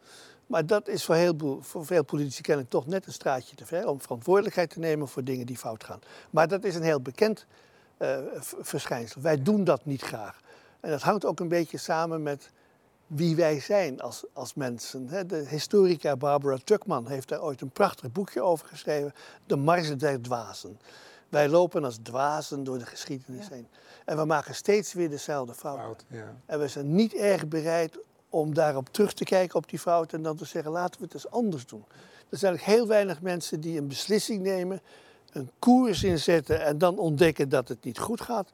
[0.47, 3.89] Maar dat is voor, heel, voor veel politici kennelijk toch net een straatje te ver...
[3.89, 6.01] om verantwoordelijkheid te nemen voor dingen die fout gaan.
[6.31, 7.47] Maar dat is een heel bekend
[7.99, 8.19] uh,
[8.61, 9.21] verschijnsel.
[9.21, 10.41] Wij doen dat niet graag.
[10.81, 12.51] En dat hangt ook een beetje samen met
[13.07, 15.29] wie wij zijn als, als mensen.
[15.29, 19.15] De historica Barbara Tuckman heeft daar ooit een prachtig boekje over geschreven.
[19.47, 20.79] De Marge der Dwazen.
[21.29, 23.69] Wij lopen als dwazen door de geschiedenis heen.
[24.05, 25.79] En we maken steeds weer dezelfde fout.
[25.79, 26.37] fout ja.
[26.47, 27.99] En we zijn niet erg bereid
[28.29, 31.15] om daarop terug te kijken op die fout en dan te zeggen laten we het
[31.15, 31.85] eens anders doen.
[32.29, 34.81] Er zijn heel weinig mensen die een beslissing nemen,
[35.33, 38.53] een koers inzetten en dan ontdekken dat het niet goed gaat.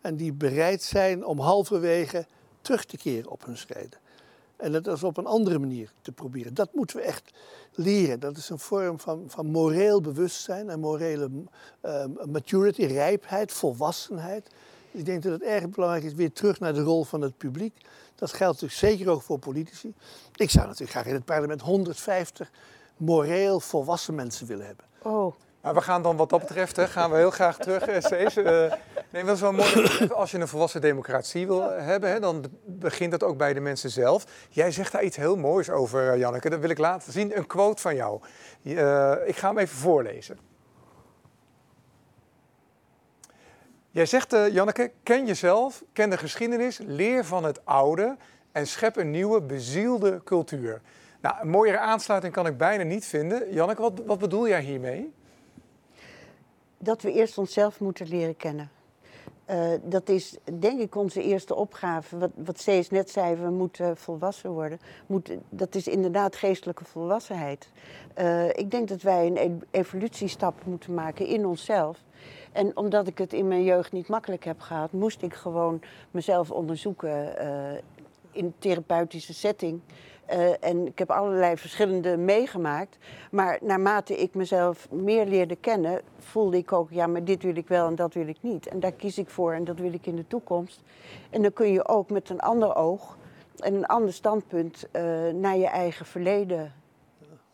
[0.00, 2.26] En die bereid zijn om halverwege
[2.60, 3.98] terug te keren op hun schreden.
[4.62, 6.54] En dat is op een andere manier te proberen.
[6.54, 7.32] Dat moeten we echt
[7.74, 8.20] leren.
[8.20, 11.30] Dat is een vorm van, van moreel bewustzijn en morele
[11.82, 14.50] uh, maturity, rijpheid, volwassenheid.
[14.90, 17.76] Ik denk dat het erg belangrijk is weer terug naar de rol van het publiek.
[18.14, 19.94] Dat geldt natuurlijk zeker ook voor politici.
[20.34, 22.50] Ik zou natuurlijk graag in het parlement 150
[22.96, 24.84] moreel volwassen mensen willen hebben.
[25.02, 25.34] Oh.
[25.62, 28.36] Maar we gaan dan wat dat betreft, gaan we heel graag terug, uh, Cees.
[28.36, 28.72] Uh,
[29.10, 30.08] nee, dat is wel mooi.
[30.14, 33.90] Als je een volwassen democratie wil hebben, hè, dan begint dat ook bij de mensen
[33.90, 34.24] zelf.
[34.48, 36.50] Jij zegt daar iets heel moois over, Janneke.
[36.50, 37.36] Dat wil ik laten zien.
[37.36, 38.20] Een quote van jou.
[39.26, 40.38] Ik ga hem even voorlezen.
[43.90, 48.16] Jij zegt, Janneke, ken jezelf, ken de geschiedenis, leer van het oude
[48.52, 50.80] en schep een nieuwe, bezielde cultuur.
[51.20, 53.52] Nou, een mooiere aansluiting kan ik bijna niet vinden.
[53.52, 55.12] Janneke, wat, wat bedoel jij hiermee?
[56.84, 58.70] Dat we eerst onszelf moeten leren kennen.
[59.50, 62.18] Uh, dat is denk ik onze eerste opgave.
[62.18, 64.80] Wat, wat Cees net zei, we moeten volwassen worden.
[65.06, 67.68] Moet, dat is inderdaad geestelijke volwassenheid.
[68.18, 71.98] Uh, ik denk dat wij een evolutiestap moeten maken in onszelf.
[72.52, 75.80] En omdat ik het in mijn jeugd niet makkelijk heb gehad, moest ik gewoon
[76.10, 77.78] mezelf onderzoeken uh,
[78.32, 79.80] in therapeutische setting.
[80.32, 82.98] Uh, en ik heb allerlei verschillende meegemaakt.
[83.30, 87.68] Maar naarmate ik mezelf meer leerde kennen, voelde ik ook, ja, maar dit wil ik
[87.68, 88.66] wel en dat wil ik niet.
[88.66, 90.82] En daar kies ik voor en dat wil ik in de toekomst.
[91.30, 93.16] En dan kun je ook met een ander oog
[93.58, 96.72] en een ander standpunt uh, naar je eigen verleden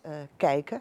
[0.06, 0.80] uh, kijken.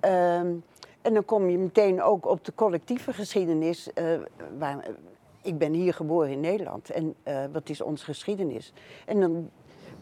[0.00, 0.64] Um,
[1.02, 3.90] en dan kom je meteen ook op de collectieve geschiedenis.
[4.58, 4.84] waar,
[5.42, 7.14] ik ben hier geboren in Nederland en
[7.52, 8.72] wat is onze geschiedenis?
[9.04, 9.50] En dan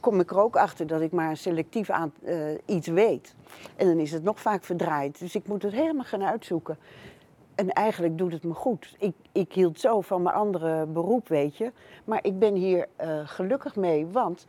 [0.05, 3.35] kom ik er ook achter dat ik maar selectief aan uh, iets weet.
[3.77, 5.19] En dan is het nog vaak verdraaid.
[5.19, 6.79] Dus ik moet het helemaal gaan uitzoeken.
[7.55, 8.95] En eigenlijk doet het me goed.
[8.99, 11.73] Ik, ik hield zo van mijn andere beroep, weet je.
[12.05, 14.47] Maar ik ben hier uh, gelukkig mee, want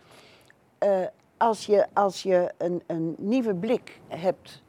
[0.83, 0.89] uh,
[1.37, 4.63] als je, als je een, een nieuwe blik hebt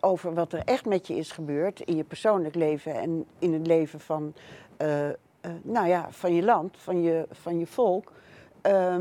[0.00, 3.66] over wat er echt met je is gebeurd in je persoonlijk leven en in het
[3.66, 4.34] leven van,
[5.62, 8.12] nou ja, van je land, van je, van je volk.
[8.66, 8.96] Uh,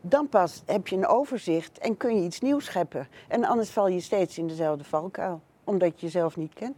[0.00, 3.08] dan pas heb je een overzicht en kun je iets nieuws scheppen.
[3.28, 6.76] En anders val je steeds in dezelfde valkuil, omdat je jezelf niet kent.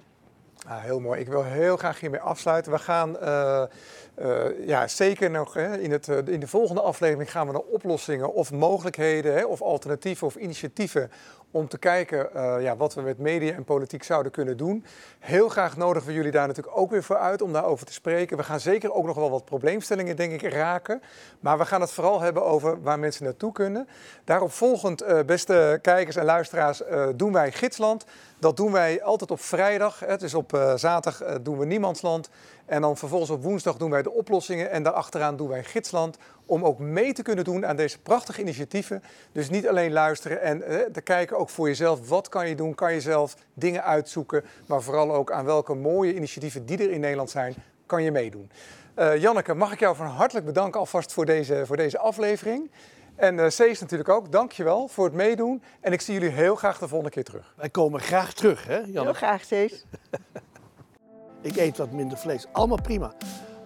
[0.67, 1.21] Ah, heel mooi.
[1.21, 2.73] Ik wil heel graag hiermee afsluiten.
[2.73, 3.63] We gaan uh,
[4.23, 8.35] uh, ja, zeker nog hè, in, het, in de volgende aflevering gaan we naar oplossingen
[8.35, 11.11] of mogelijkheden hè, of alternatieven of initiatieven
[11.51, 14.85] om te kijken uh, ja, wat we met media en politiek zouden kunnen doen.
[15.19, 18.37] Heel graag nodigen we jullie daar natuurlijk ook weer voor uit om daarover te spreken.
[18.37, 21.03] We gaan zeker ook nog wel wat probleemstellingen, denk ik, raken.
[21.41, 23.89] Maar we gaan het vooral hebben over waar mensen naartoe kunnen.
[24.25, 28.05] Daarop volgend, uh, beste kijkers en luisteraars, uh, doen wij Gidsland.
[28.39, 30.01] Dat doen wij altijd op vrijdag.
[30.01, 30.17] Hè.
[30.17, 32.31] Dus op zaterdag doen we Niemandsland.
[32.71, 34.71] En dan vervolgens op woensdag doen wij de oplossingen.
[34.71, 36.19] En daarachteraan doen wij Gidsland.
[36.47, 39.03] Om ook mee te kunnen doen aan deze prachtige initiatieven.
[39.33, 42.09] Dus niet alleen luisteren en eh, te kijken ook voor jezelf.
[42.09, 42.75] Wat kan je doen?
[42.75, 44.45] Kan je zelf dingen uitzoeken?
[44.67, 47.55] Maar vooral ook aan welke mooie initiatieven die er in Nederland zijn,
[47.87, 48.51] kan je meedoen.
[48.99, 52.71] Uh, Janneke, mag ik jou van hartelijk bedanken alvast voor deze, voor deze aflevering.
[53.17, 55.63] En uh, Cees natuurlijk ook, dankjewel voor het meedoen.
[55.81, 57.55] En ik zie jullie heel graag de volgende keer terug.
[57.57, 59.01] Wij komen graag terug, hè Janneke?
[59.01, 59.85] Heel graag, Cees.
[61.41, 62.47] Ik eet wat minder vlees.
[62.53, 63.13] Allemaal prima.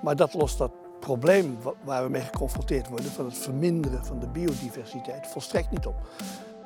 [0.02, 0.70] Maar dat lost dat
[1.00, 3.10] probleem waar we mee geconfronteerd worden...
[3.10, 5.94] van het verminderen van de biodiversiteit volstrekt niet op.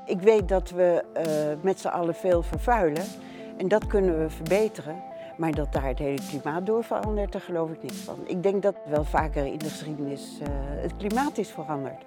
[0.06, 3.04] Ik weet dat we uh, met z'n allen veel vervuilen.
[3.56, 5.02] En dat kunnen we verbeteren.
[5.36, 8.18] Maar dat daar het hele klimaat door verandert, daar geloof ik niet van.
[8.24, 10.48] Ik denk dat wel vaker in de geschiedenis uh,
[10.82, 12.04] het klimaat is veranderd.